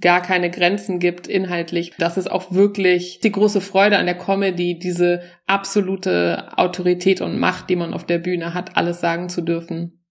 gar 0.00 0.20
keine 0.20 0.50
Grenzen 0.50 0.98
gibt 0.98 1.26
inhaltlich. 1.26 1.92
Das 1.98 2.18
ist 2.18 2.30
auch 2.30 2.52
wirklich 2.52 3.20
die 3.20 3.32
große 3.32 3.62
Freude 3.62 3.96
an 3.96 4.04
der 4.04 4.18
Comedy, 4.18 4.78
diese 4.78 5.22
absolute 5.46 6.58
Autorität 6.58 7.22
und 7.22 7.38
Macht, 7.38 7.70
die 7.70 7.76
man 7.76 7.94
auf 7.94 8.04
der 8.04 8.18
Bühne 8.18 8.52
hat, 8.52 8.76
alles 8.76 9.00
sagen 9.00 9.30
zu 9.30 9.40
dürfen. 9.40 10.05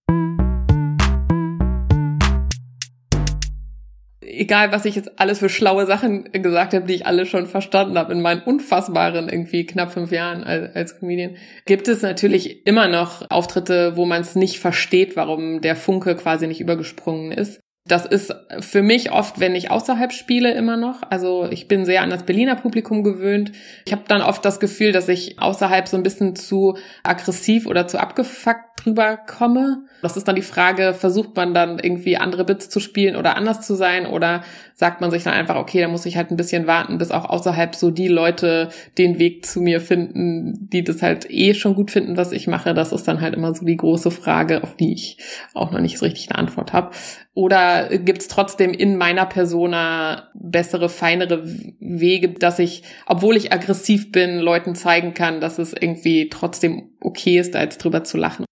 Egal 4.36 4.72
was 4.72 4.84
ich 4.84 4.94
jetzt 4.94 5.18
alles 5.18 5.38
für 5.38 5.48
schlaue 5.48 5.86
Sachen 5.86 6.30
gesagt 6.32 6.74
habe, 6.74 6.86
die 6.86 6.94
ich 6.94 7.06
alle 7.06 7.26
schon 7.26 7.46
verstanden 7.46 7.98
habe 7.98 8.12
in 8.12 8.20
meinen 8.20 8.42
unfassbaren 8.42 9.28
irgendwie 9.28 9.66
knapp 9.66 9.92
fünf 9.92 10.12
Jahren 10.12 10.44
als, 10.44 10.74
als 10.74 10.98
Comedian, 10.98 11.36
gibt 11.64 11.88
es 11.88 12.02
natürlich 12.02 12.66
immer 12.66 12.88
noch 12.88 13.30
Auftritte, 13.30 13.96
wo 13.96 14.04
man 14.04 14.20
es 14.20 14.34
nicht 14.34 14.58
versteht, 14.58 15.16
warum 15.16 15.60
der 15.60 15.76
Funke 15.76 16.14
quasi 16.16 16.46
nicht 16.46 16.60
übergesprungen 16.60 17.32
ist. 17.32 17.60
Das 17.88 18.04
ist 18.04 18.34
für 18.58 18.82
mich 18.82 19.12
oft, 19.12 19.38
wenn 19.38 19.54
ich 19.54 19.70
außerhalb 19.70 20.12
spiele, 20.12 20.52
immer 20.54 20.76
noch. 20.76 21.02
Also 21.08 21.46
ich 21.48 21.68
bin 21.68 21.84
sehr 21.84 22.02
an 22.02 22.10
das 22.10 22.24
Berliner 22.24 22.56
Publikum 22.56 23.04
gewöhnt. 23.04 23.52
Ich 23.84 23.92
habe 23.92 24.02
dann 24.08 24.22
oft 24.22 24.44
das 24.44 24.58
Gefühl, 24.58 24.90
dass 24.90 25.08
ich 25.08 25.38
außerhalb 25.38 25.86
so 25.86 25.96
ein 25.96 26.02
bisschen 26.02 26.34
zu 26.34 26.76
aggressiv 27.04 27.66
oder 27.66 27.86
zu 27.86 28.00
abgefuckt 28.00 28.75
drüber 28.86 29.16
komme. 29.16 29.84
Das 30.02 30.16
ist 30.16 30.28
dann 30.28 30.36
die 30.36 30.42
Frage, 30.42 30.94
versucht 30.94 31.34
man 31.34 31.54
dann 31.54 31.78
irgendwie 31.78 32.16
andere 32.16 32.44
Bits 32.44 32.68
zu 32.68 32.78
spielen 32.78 33.16
oder 33.16 33.36
anders 33.36 33.66
zu 33.66 33.74
sein 33.74 34.06
oder 34.06 34.42
sagt 34.74 35.00
man 35.00 35.10
sich 35.10 35.24
dann 35.24 35.32
einfach, 35.32 35.56
okay, 35.56 35.80
da 35.80 35.88
muss 35.88 36.06
ich 36.06 36.16
halt 36.16 36.30
ein 36.30 36.36
bisschen 36.36 36.66
warten, 36.66 36.98
bis 36.98 37.10
auch 37.10 37.24
außerhalb 37.24 37.74
so 37.74 37.90
die 37.90 38.08
Leute 38.08 38.68
den 38.98 39.18
Weg 39.18 39.44
zu 39.44 39.60
mir 39.60 39.80
finden, 39.80 40.68
die 40.70 40.84
das 40.84 41.02
halt 41.02 41.28
eh 41.30 41.54
schon 41.54 41.74
gut 41.74 41.90
finden, 41.90 42.16
was 42.16 42.30
ich 42.30 42.46
mache. 42.46 42.74
Das 42.74 42.92
ist 42.92 43.08
dann 43.08 43.20
halt 43.20 43.34
immer 43.34 43.54
so 43.54 43.64
die 43.64 43.76
große 43.76 44.10
Frage, 44.10 44.62
auf 44.62 44.76
die 44.76 44.92
ich 44.92 45.18
auch 45.54 45.72
noch 45.72 45.80
nicht 45.80 45.98
so 45.98 46.04
richtig 46.04 46.30
eine 46.30 46.38
Antwort 46.38 46.72
habe. 46.72 46.90
Oder 47.34 47.88
gibt's 47.98 48.28
trotzdem 48.28 48.72
in 48.72 48.96
meiner 48.96 49.26
Persona 49.26 50.28
bessere, 50.34 50.88
feinere 50.88 51.42
Wege, 51.80 52.28
dass 52.30 52.58
ich, 52.58 52.82
obwohl 53.06 53.36
ich 53.36 53.52
aggressiv 53.52 54.12
bin, 54.12 54.38
Leuten 54.38 54.74
zeigen 54.74 55.12
kann, 55.14 55.40
dass 55.40 55.58
es 55.58 55.72
irgendwie 55.72 56.28
trotzdem 56.28 56.90
okay 57.00 57.38
ist, 57.38 57.54
da 57.54 57.62
jetzt 57.62 57.78
drüber 57.78 58.04
zu 58.04 58.16
lachen 58.16 58.45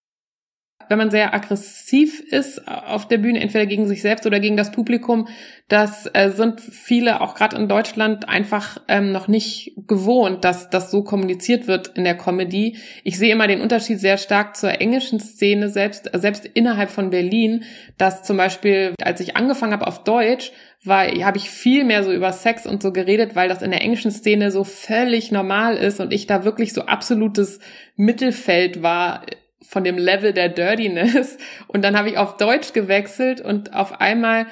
wenn 0.88 0.98
man 0.98 1.10
sehr 1.10 1.34
aggressiv 1.34 2.20
ist 2.20 2.66
auf 2.68 3.08
der 3.08 3.18
Bühne, 3.18 3.40
entweder 3.40 3.66
gegen 3.66 3.86
sich 3.86 4.02
selbst 4.02 4.26
oder 4.26 4.40
gegen 4.40 4.56
das 4.56 4.72
Publikum, 4.72 5.28
das 5.68 6.08
äh, 6.12 6.30
sind 6.30 6.60
viele 6.60 7.20
auch 7.20 7.34
gerade 7.34 7.56
in 7.56 7.68
Deutschland 7.68 8.28
einfach 8.28 8.78
ähm, 8.88 9.12
noch 9.12 9.28
nicht 9.28 9.72
gewohnt, 9.86 10.44
dass 10.44 10.68
das 10.70 10.90
so 10.90 11.02
kommuniziert 11.02 11.66
wird 11.66 11.88
in 11.96 12.04
der 12.04 12.16
Comedy. 12.16 12.76
Ich 13.02 13.18
sehe 13.18 13.32
immer 13.32 13.46
den 13.46 13.62
Unterschied 13.62 13.98
sehr 13.98 14.18
stark 14.18 14.56
zur 14.56 14.80
englischen 14.80 15.20
Szene, 15.20 15.70
selbst, 15.70 16.10
selbst 16.12 16.44
innerhalb 16.44 16.90
von 16.90 17.10
Berlin, 17.10 17.64
dass 17.96 18.22
zum 18.22 18.36
Beispiel, 18.36 18.94
als 19.02 19.20
ich 19.20 19.36
angefangen 19.36 19.72
habe 19.72 19.86
auf 19.86 20.04
Deutsch, 20.04 20.52
war, 20.84 21.06
habe 21.06 21.38
ich 21.38 21.48
viel 21.48 21.84
mehr 21.84 22.04
so 22.04 22.12
über 22.12 22.32
Sex 22.32 22.66
und 22.66 22.82
so 22.82 22.92
geredet, 22.92 23.34
weil 23.34 23.48
das 23.48 23.62
in 23.62 23.70
der 23.70 23.80
englischen 23.80 24.10
Szene 24.10 24.50
so 24.50 24.64
völlig 24.64 25.32
normal 25.32 25.76
ist 25.76 25.98
und 25.98 26.12
ich 26.12 26.26
da 26.26 26.44
wirklich 26.44 26.74
so 26.74 26.82
absolutes 26.82 27.58
Mittelfeld 27.96 28.82
war 28.82 29.24
von 29.66 29.84
dem 29.84 29.98
Level 29.98 30.32
der 30.32 30.48
Dirtiness. 30.48 31.36
Und 31.66 31.82
dann 31.82 31.96
habe 31.98 32.10
ich 32.10 32.18
auf 32.18 32.36
Deutsch 32.36 32.72
gewechselt 32.72 33.40
und 33.40 33.74
auf 33.74 34.00
einmal 34.00 34.46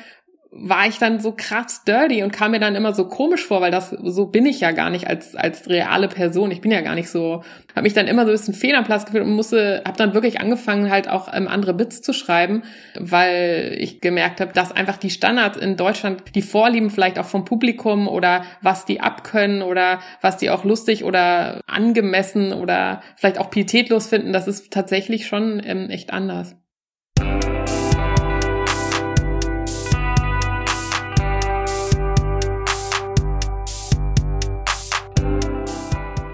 war 0.54 0.86
ich 0.86 0.98
dann 0.98 1.18
so 1.18 1.32
krass 1.34 1.82
dirty 1.84 2.22
und 2.22 2.30
kam 2.30 2.50
mir 2.50 2.60
dann 2.60 2.74
immer 2.74 2.92
so 2.92 3.06
komisch 3.06 3.46
vor, 3.46 3.62
weil 3.62 3.70
das 3.70 3.88
so 3.88 4.26
bin 4.26 4.44
ich 4.44 4.60
ja 4.60 4.72
gar 4.72 4.90
nicht 4.90 5.08
als 5.08 5.34
als 5.34 5.66
reale 5.70 6.08
Person. 6.08 6.50
Ich 6.50 6.60
bin 6.60 6.70
ja 6.70 6.82
gar 6.82 6.94
nicht 6.94 7.08
so, 7.08 7.42
habe 7.74 7.84
mich 7.84 7.94
dann 7.94 8.06
immer 8.06 8.24
so 8.24 8.30
ein 8.30 8.34
bisschen 8.34 8.52
fehl 8.52 8.74
am 8.74 8.84
Platz 8.84 9.06
gefühlt 9.06 9.24
und 9.24 9.32
musste, 9.32 9.82
habe 9.86 9.96
dann 9.96 10.12
wirklich 10.12 10.40
angefangen 10.40 10.90
halt 10.90 11.08
auch 11.08 11.32
ähm, 11.32 11.48
andere 11.48 11.72
Bits 11.72 12.02
zu 12.02 12.12
schreiben, 12.12 12.64
weil 12.98 13.74
ich 13.78 14.02
gemerkt 14.02 14.42
habe, 14.42 14.52
dass 14.52 14.72
einfach 14.72 14.98
die 14.98 15.08
Standards 15.08 15.56
in 15.56 15.78
Deutschland, 15.78 16.22
die 16.34 16.42
Vorlieben 16.42 16.90
vielleicht 16.90 17.18
auch 17.18 17.24
vom 17.26 17.46
Publikum 17.46 18.06
oder 18.06 18.44
was 18.60 18.84
die 18.84 19.00
abkönnen 19.00 19.62
oder 19.62 20.00
was 20.20 20.36
die 20.36 20.50
auch 20.50 20.64
lustig 20.64 21.04
oder 21.04 21.62
angemessen 21.66 22.52
oder 22.52 23.00
vielleicht 23.16 23.38
auch 23.38 23.48
pietätlos 23.48 24.06
finden, 24.06 24.34
das 24.34 24.48
ist 24.48 24.70
tatsächlich 24.70 25.26
schon 25.26 25.62
ähm, 25.64 25.88
echt 25.88 26.12
anders. 26.12 26.56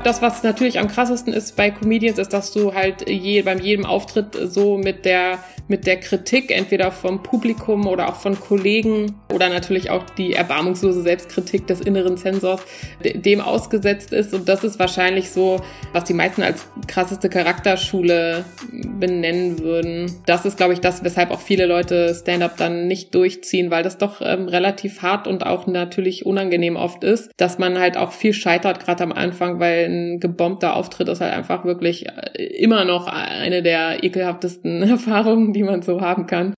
Das, 0.08 0.22
was 0.22 0.42
natürlich 0.42 0.78
am 0.78 0.88
krassesten 0.88 1.34
ist 1.34 1.54
bei 1.54 1.70
Comedians, 1.70 2.18
ist, 2.18 2.32
dass 2.32 2.50
du 2.50 2.72
halt 2.72 3.06
je, 3.10 3.42
beim 3.42 3.60
jedem 3.60 3.84
Auftritt 3.84 4.34
so 4.42 4.78
mit 4.78 5.04
der 5.04 5.38
mit 5.68 5.86
der 5.86 5.98
Kritik, 5.98 6.50
entweder 6.50 6.90
vom 6.90 7.22
Publikum 7.22 7.86
oder 7.86 8.08
auch 8.08 8.16
von 8.16 8.40
Kollegen 8.40 9.20
oder 9.32 9.50
natürlich 9.50 9.90
auch 9.90 10.08
die 10.10 10.32
erbarmungslose 10.32 11.02
Selbstkritik 11.02 11.66
des 11.66 11.82
inneren 11.82 12.16
Sensors 12.16 12.62
dem 13.04 13.40
ausgesetzt 13.42 14.12
ist. 14.12 14.32
Und 14.32 14.48
das 14.48 14.64
ist 14.64 14.78
wahrscheinlich 14.78 15.30
so, 15.30 15.60
was 15.92 16.04
die 16.04 16.14
meisten 16.14 16.42
als 16.42 16.66
krasseste 16.86 17.28
Charakterschule 17.28 18.46
benennen 18.72 19.58
würden. 19.58 20.10
Das 20.24 20.46
ist, 20.46 20.56
glaube 20.56 20.72
ich, 20.72 20.80
das, 20.80 21.04
weshalb 21.04 21.30
auch 21.30 21.40
viele 21.40 21.66
Leute 21.66 22.14
Stand-up 22.14 22.56
dann 22.56 22.86
nicht 22.88 23.14
durchziehen, 23.14 23.70
weil 23.70 23.82
das 23.82 23.98
doch 23.98 24.22
ähm, 24.22 24.48
relativ 24.48 25.02
hart 25.02 25.28
und 25.28 25.44
auch 25.44 25.66
natürlich 25.66 26.24
unangenehm 26.24 26.76
oft 26.76 27.04
ist, 27.04 27.30
dass 27.36 27.58
man 27.58 27.78
halt 27.78 27.98
auch 27.98 28.12
viel 28.12 28.32
scheitert, 28.32 28.80
gerade 28.80 29.04
am 29.04 29.12
Anfang, 29.12 29.60
weil 29.60 29.90
ein 29.98 30.20
gebombter 30.20 30.76
Auftritt 30.76 31.08
ist 31.08 31.20
halt 31.20 31.32
einfach 31.32 31.64
wirklich 31.64 32.06
äh, 32.06 32.42
immer 32.42 32.84
noch 32.84 33.06
eine 33.06 33.62
der 33.62 34.02
ekelhaftesten 34.04 34.82
Erfahrungen, 34.88 35.52
die 35.52 35.62
man 35.62 35.82
so 35.82 36.00
haben 36.00 36.26
kann. 36.26 36.54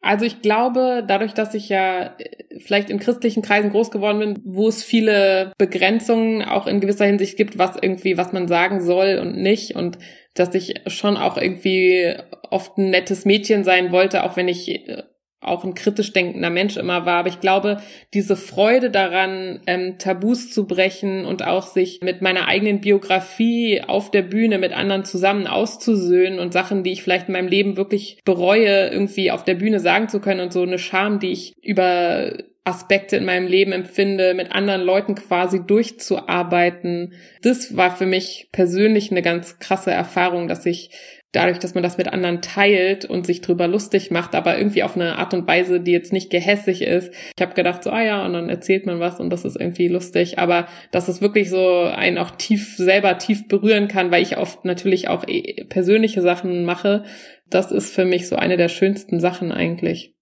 Also 0.00 0.24
ich 0.24 0.42
glaube, 0.42 1.04
dadurch, 1.06 1.34
dass 1.34 1.54
ich 1.54 1.68
ja 1.68 2.14
äh, 2.18 2.60
vielleicht 2.60 2.90
in 2.90 2.98
christlichen 2.98 3.42
Kreisen 3.42 3.70
groß 3.70 3.90
geworden 3.90 4.18
bin, 4.20 4.38
wo 4.44 4.68
es 4.68 4.82
viele 4.82 5.52
Begrenzungen 5.58 6.42
auch 6.42 6.66
in 6.66 6.80
gewisser 6.80 7.04
Hinsicht 7.04 7.36
gibt, 7.36 7.58
was 7.58 7.76
irgendwie, 7.80 8.16
was 8.16 8.32
man 8.32 8.48
sagen 8.48 8.80
soll 8.80 9.18
und 9.20 9.36
nicht 9.36 9.74
und 9.74 9.98
dass 10.34 10.54
ich 10.54 10.74
schon 10.86 11.16
auch 11.16 11.36
irgendwie 11.36 12.14
oft 12.50 12.78
ein 12.78 12.90
nettes 12.90 13.24
Mädchen 13.24 13.64
sein 13.64 13.90
wollte, 13.92 14.24
auch 14.24 14.36
wenn 14.36 14.48
ich 14.48 14.68
äh, 14.68 15.02
auch 15.40 15.64
ein 15.64 15.74
kritisch 15.74 16.12
denkender 16.12 16.50
Mensch 16.50 16.76
immer 16.76 17.06
war. 17.06 17.20
Aber 17.20 17.28
ich 17.28 17.40
glaube, 17.40 17.80
diese 18.12 18.36
Freude 18.36 18.90
daran, 18.90 19.60
ähm, 19.66 19.96
Tabus 19.98 20.50
zu 20.50 20.66
brechen 20.66 21.24
und 21.24 21.46
auch 21.46 21.66
sich 21.66 22.00
mit 22.02 22.22
meiner 22.22 22.48
eigenen 22.48 22.80
Biografie 22.80 23.82
auf 23.86 24.10
der 24.10 24.22
Bühne 24.22 24.58
mit 24.58 24.72
anderen 24.72 25.04
zusammen 25.04 25.46
auszusöhnen 25.46 26.40
und 26.40 26.52
Sachen, 26.52 26.82
die 26.82 26.92
ich 26.92 27.02
vielleicht 27.02 27.28
in 27.28 27.34
meinem 27.34 27.48
Leben 27.48 27.76
wirklich 27.76 28.20
bereue, 28.24 28.88
irgendwie 28.88 29.30
auf 29.30 29.44
der 29.44 29.54
Bühne 29.54 29.78
sagen 29.78 30.08
zu 30.08 30.20
können 30.20 30.40
und 30.40 30.52
so 30.52 30.62
eine 30.62 30.78
Scham, 30.78 31.20
die 31.20 31.30
ich 31.30 31.54
über 31.62 32.32
Aspekte 32.68 33.16
in 33.16 33.24
meinem 33.24 33.46
Leben 33.46 33.72
empfinde, 33.72 34.34
mit 34.34 34.52
anderen 34.52 34.82
Leuten 34.82 35.14
quasi 35.14 35.64
durchzuarbeiten. 35.64 37.14
Das 37.42 37.76
war 37.76 37.96
für 37.96 38.06
mich 38.06 38.50
persönlich 38.52 39.10
eine 39.10 39.22
ganz 39.22 39.58
krasse 39.58 39.90
Erfahrung, 39.90 40.48
dass 40.48 40.66
ich 40.66 40.90
dadurch, 41.32 41.58
dass 41.58 41.74
man 41.74 41.82
das 41.82 41.98
mit 41.98 42.08
anderen 42.12 42.40
teilt 42.40 43.04
und 43.04 43.26
sich 43.26 43.40
drüber 43.40 43.68
lustig 43.68 44.10
macht, 44.10 44.34
aber 44.34 44.56
irgendwie 44.56 44.82
auf 44.82 44.96
eine 44.96 45.18
Art 45.18 45.34
und 45.34 45.46
Weise, 45.46 45.80
die 45.80 45.92
jetzt 45.92 46.12
nicht 46.12 46.30
gehässig 46.30 46.82
ist. 46.82 47.12
Ich 47.36 47.42
habe 47.42 47.54
gedacht, 47.54 47.82
so, 47.84 47.90
ah 47.90 48.02
ja, 48.02 48.24
und 48.24 48.32
dann 48.32 48.48
erzählt 48.48 48.86
man 48.86 49.00
was 49.00 49.20
und 49.20 49.30
das 49.30 49.44
ist 49.44 49.60
irgendwie 49.60 49.88
lustig, 49.88 50.38
aber 50.38 50.68
dass 50.90 51.08
es 51.08 51.20
wirklich 51.20 51.50
so 51.50 51.82
einen 51.82 52.18
auch 52.18 52.30
tief, 52.32 52.76
selber 52.76 53.18
tief 53.18 53.46
berühren 53.48 53.88
kann, 53.88 54.10
weil 54.10 54.22
ich 54.22 54.38
oft 54.38 54.64
natürlich 54.64 55.08
auch 55.08 55.26
eh 55.28 55.64
persönliche 55.68 56.22
Sachen 56.22 56.64
mache, 56.64 57.04
das 57.50 57.72
ist 57.72 57.94
für 57.94 58.04
mich 58.04 58.28
so 58.28 58.36
eine 58.36 58.56
der 58.56 58.68
schönsten 58.68 59.20
Sachen 59.20 59.52
eigentlich. 59.52 60.14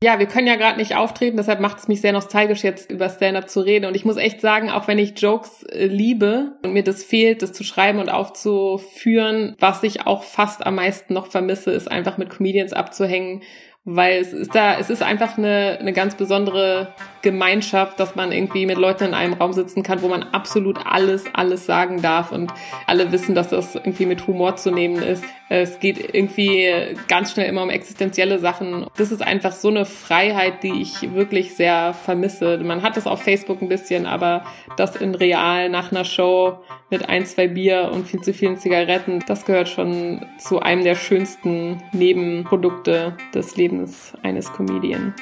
Ja, 0.00 0.20
wir 0.20 0.26
können 0.26 0.46
ja 0.46 0.54
gerade 0.54 0.78
nicht 0.78 0.94
auftreten, 0.94 1.36
deshalb 1.38 1.58
macht 1.58 1.78
es 1.78 1.88
mich 1.88 2.00
sehr 2.00 2.12
nostalgisch, 2.12 2.62
jetzt 2.62 2.88
über 2.88 3.08
Stand-up 3.08 3.50
zu 3.50 3.60
reden. 3.60 3.84
Und 3.86 3.96
ich 3.96 4.04
muss 4.04 4.16
echt 4.16 4.40
sagen, 4.40 4.70
auch 4.70 4.86
wenn 4.86 4.98
ich 4.98 5.18
Jokes 5.20 5.64
äh, 5.64 5.86
liebe 5.86 6.56
und 6.62 6.72
mir 6.72 6.84
das 6.84 7.02
fehlt, 7.02 7.42
das 7.42 7.52
zu 7.52 7.64
schreiben 7.64 7.98
und 7.98 8.08
aufzuführen, 8.08 9.56
was 9.58 9.82
ich 9.82 10.06
auch 10.06 10.22
fast 10.22 10.64
am 10.64 10.76
meisten 10.76 11.14
noch 11.14 11.26
vermisse, 11.26 11.72
ist 11.72 11.90
einfach 11.90 12.16
mit 12.16 12.30
Comedians 12.30 12.72
abzuhängen, 12.72 13.42
weil 13.84 14.20
es 14.20 14.32
ist 14.32 14.54
da, 14.54 14.78
es 14.78 14.88
ist 14.88 15.02
einfach 15.02 15.36
eine, 15.36 15.78
eine 15.80 15.92
ganz 15.92 16.14
besondere 16.14 16.94
Gemeinschaft, 17.22 17.98
dass 17.98 18.14
man 18.14 18.30
irgendwie 18.30 18.66
mit 18.66 18.78
Leuten 18.78 19.02
in 19.02 19.14
einem 19.14 19.32
Raum 19.32 19.52
sitzen 19.52 19.82
kann, 19.82 20.02
wo 20.02 20.08
man 20.08 20.22
absolut 20.22 20.78
alles, 20.86 21.24
alles 21.32 21.66
sagen 21.66 22.02
darf 22.02 22.30
und 22.30 22.52
alle 22.86 23.10
wissen, 23.10 23.34
dass 23.34 23.48
das 23.48 23.74
irgendwie 23.74 24.06
mit 24.06 24.28
Humor 24.28 24.54
zu 24.54 24.70
nehmen 24.70 25.02
ist. 25.02 25.24
Es 25.48 25.80
geht 25.80 26.14
irgendwie 26.14 26.70
ganz 27.08 27.32
schnell 27.32 27.48
immer 27.48 27.62
um 27.62 27.70
existenzielle 27.70 28.38
Sachen. 28.38 28.86
Das 28.96 29.10
ist 29.10 29.22
einfach 29.22 29.52
so 29.52 29.68
eine 29.68 29.86
Freiheit, 29.86 30.62
die 30.62 30.82
ich 30.82 31.14
wirklich 31.14 31.54
sehr 31.54 31.94
vermisse. 31.94 32.58
Man 32.58 32.82
hat 32.82 32.96
das 32.96 33.06
auf 33.06 33.22
Facebook 33.22 33.62
ein 33.62 33.68
bisschen, 33.68 34.06
aber 34.06 34.44
das 34.76 34.96
in 34.96 35.14
real 35.14 35.68
nach 35.70 35.90
einer 35.90 36.04
Show 36.04 36.58
mit 36.90 37.08
ein, 37.08 37.24
zwei 37.26 37.48
Bier 37.48 37.90
und 37.92 38.06
viel 38.06 38.20
zu 38.20 38.32
vielen 38.32 38.58
Zigaretten, 38.58 39.24
das 39.26 39.44
gehört 39.44 39.68
schon 39.68 40.24
zu 40.38 40.60
einem 40.60 40.84
der 40.84 40.94
schönsten 40.94 41.82
Nebenprodukte 41.92 43.16
des 43.34 43.56
Lebens 43.56 44.12
eines 44.22 44.52
Comedian. 44.52 45.14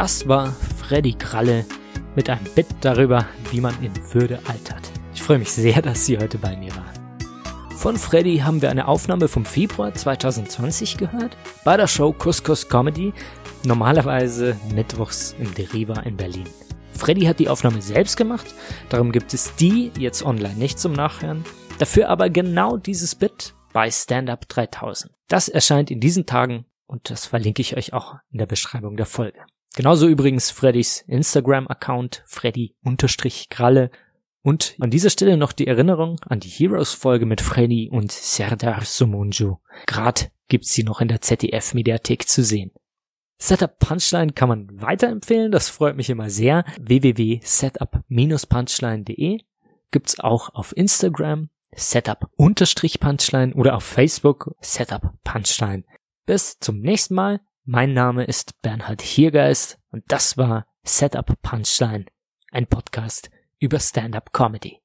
Das 0.00 0.26
war 0.26 0.50
Freddy 0.78 1.12
Kralle 1.12 1.66
mit 2.16 2.30
einem 2.30 2.46
Bit 2.54 2.68
darüber, 2.80 3.26
wie 3.50 3.60
man 3.60 3.74
in 3.82 3.92
Würde 4.14 4.38
altert. 4.48 4.90
Ich 5.12 5.22
freue 5.22 5.38
mich 5.38 5.52
sehr, 5.52 5.82
dass 5.82 6.06
Sie 6.06 6.16
heute 6.16 6.38
bei 6.38 6.56
mir 6.56 6.74
waren. 6.74 7.18
Von 7.76 7.98
Freddy 7.98 8.38
haben 8.38 8.62
wir 8.62 8.70
eine 8.70 8.88
Aufnahme 8.88 9.28
vom 9.28 9.44
Februar 9.44 9.92
2020 9.92 10.96
gehört, 10.96 11.36
bei 11.66 11.76
der 11.76 11.86
Show 11.86 12.14
Couscous 12.14 12.66
Comedy, 12.66 13.12
normalerweise 13.62 14.56
mittwochs 14.74 15.36
im 15.38 15.52
Deriva 15.54 16.00
in 16.00 16.16
Berlin. 16.16 16.48
Freddy 16.94 17.26
hat 17.26 17.38
die 17.38 17.50
Aufnahme 17.50 17.82
selbst 17.82 18.16
gemacht, 18.16 18.54
darum 18.88 19.12
gibt 19.12 19.34
es 19.34 19.54
die 19.56 19.92
jetzt 19.98 20.24
online 20.24 20.54
nicht 20.54 20.78
zum 20.78 20.94
Nachhören, 20.94 21.44
dafür 21.78 22.08
aber 22.08 22.30
genau 22.30 22.78
dieses 22.78 23.14
Bit 23.14 23.52
bei 23.74 23.90
Stand 23.90 24.30
Up 24.30 24.48
3000. 24.48 25.12
Das 25.28 25.50
erscheint 25.50 25.90
in 25.90 26.00
diesen 26.00 26.24
Tagen 26.24 26.64
und 26.86 27.10
das 27.10 27.26
verlinke 27.26 27.60
ich 27.60 27.76
euch 27.76 27.92
auch 27.92 28.14
in 28.30 28.38
der 28.38 28.46
Beschreibung 28.46 28.96
der 28.96 29.04
Folge. 29.04 29.40
Genauso 29.76 30.08
übrigens 30.08 30.50
Freddys 30.50 31.04
Instagram-Account, 31.06 32.24
Freddy-Gralle. 32.26 33.90
Und 34.42 34.74
an 34.80 34.90
dieser 34.90 35.10
Stelle 35.10 35.36
noch 35.36 35.52
die 35.52 35.66
Erinnerung 35.66 36.18
an 36.26 36.40
die 36.40 36.48
Heroes-Folge 36.48 37.26
mit 37.26 37.40
Freddy 37.40 37.88
und 37.90 38.10
Serdar 38.10 38.84
Sumunju. 38.84 39.58
Grad 39.86 40.32
gibt's 40.48 40.72
sie 40.72 40.82
noch 40.82 41.00
in 41.00 41.06
der 41.08 41.20
ZDF-Mediathek 41.20 42.26
zu 42.26 42.42
sehen. 42.42 42.72
Setup 43.38 43.78
Punchline 43.78 44.32
kann 44.32 44.48
man 44.50 44.82
weiterempfehlen, 44.82 45.50
das 45.50 45.70
freut 45.70 45.96
mich 45.96 46.10
immer 46.10 46.28
sehr. 46.28 46.64
www.setup-punchline.de 46.78 49.40
gibt's 49.90 50.20
auch 50.20 50.54
auf 50.54 50.76
Instagram 50.76 51.48
Setup-Punchline 51.74 53.54
oder 53.54 53.76
auf 53.76 53.84
Facebook 53.84 54.54
Setup 54.60 55.14
Punchline. 55.24 55.84
Bis 56.26 56.58
zum 56.58 56.80
nächsten 56.80 57.14
Mal. 57.14 57.40
Mein 57.72 57.92
Name 57.92 58.24
ist 58.24 58.60
Bernhard 58.62 59.00
Hiergeist 59.00 59.78
und 59.92 60.02
das 60.08 60.36
war 60.36 60.66
Setup 60.82 61.40
Punchline, 61.40 62.06
ein 62.50 62.66
Podcast 62.66 63.30
über 63.60 63.78
Stand-up 63.78 64.32
Comedy. 64.32 64.80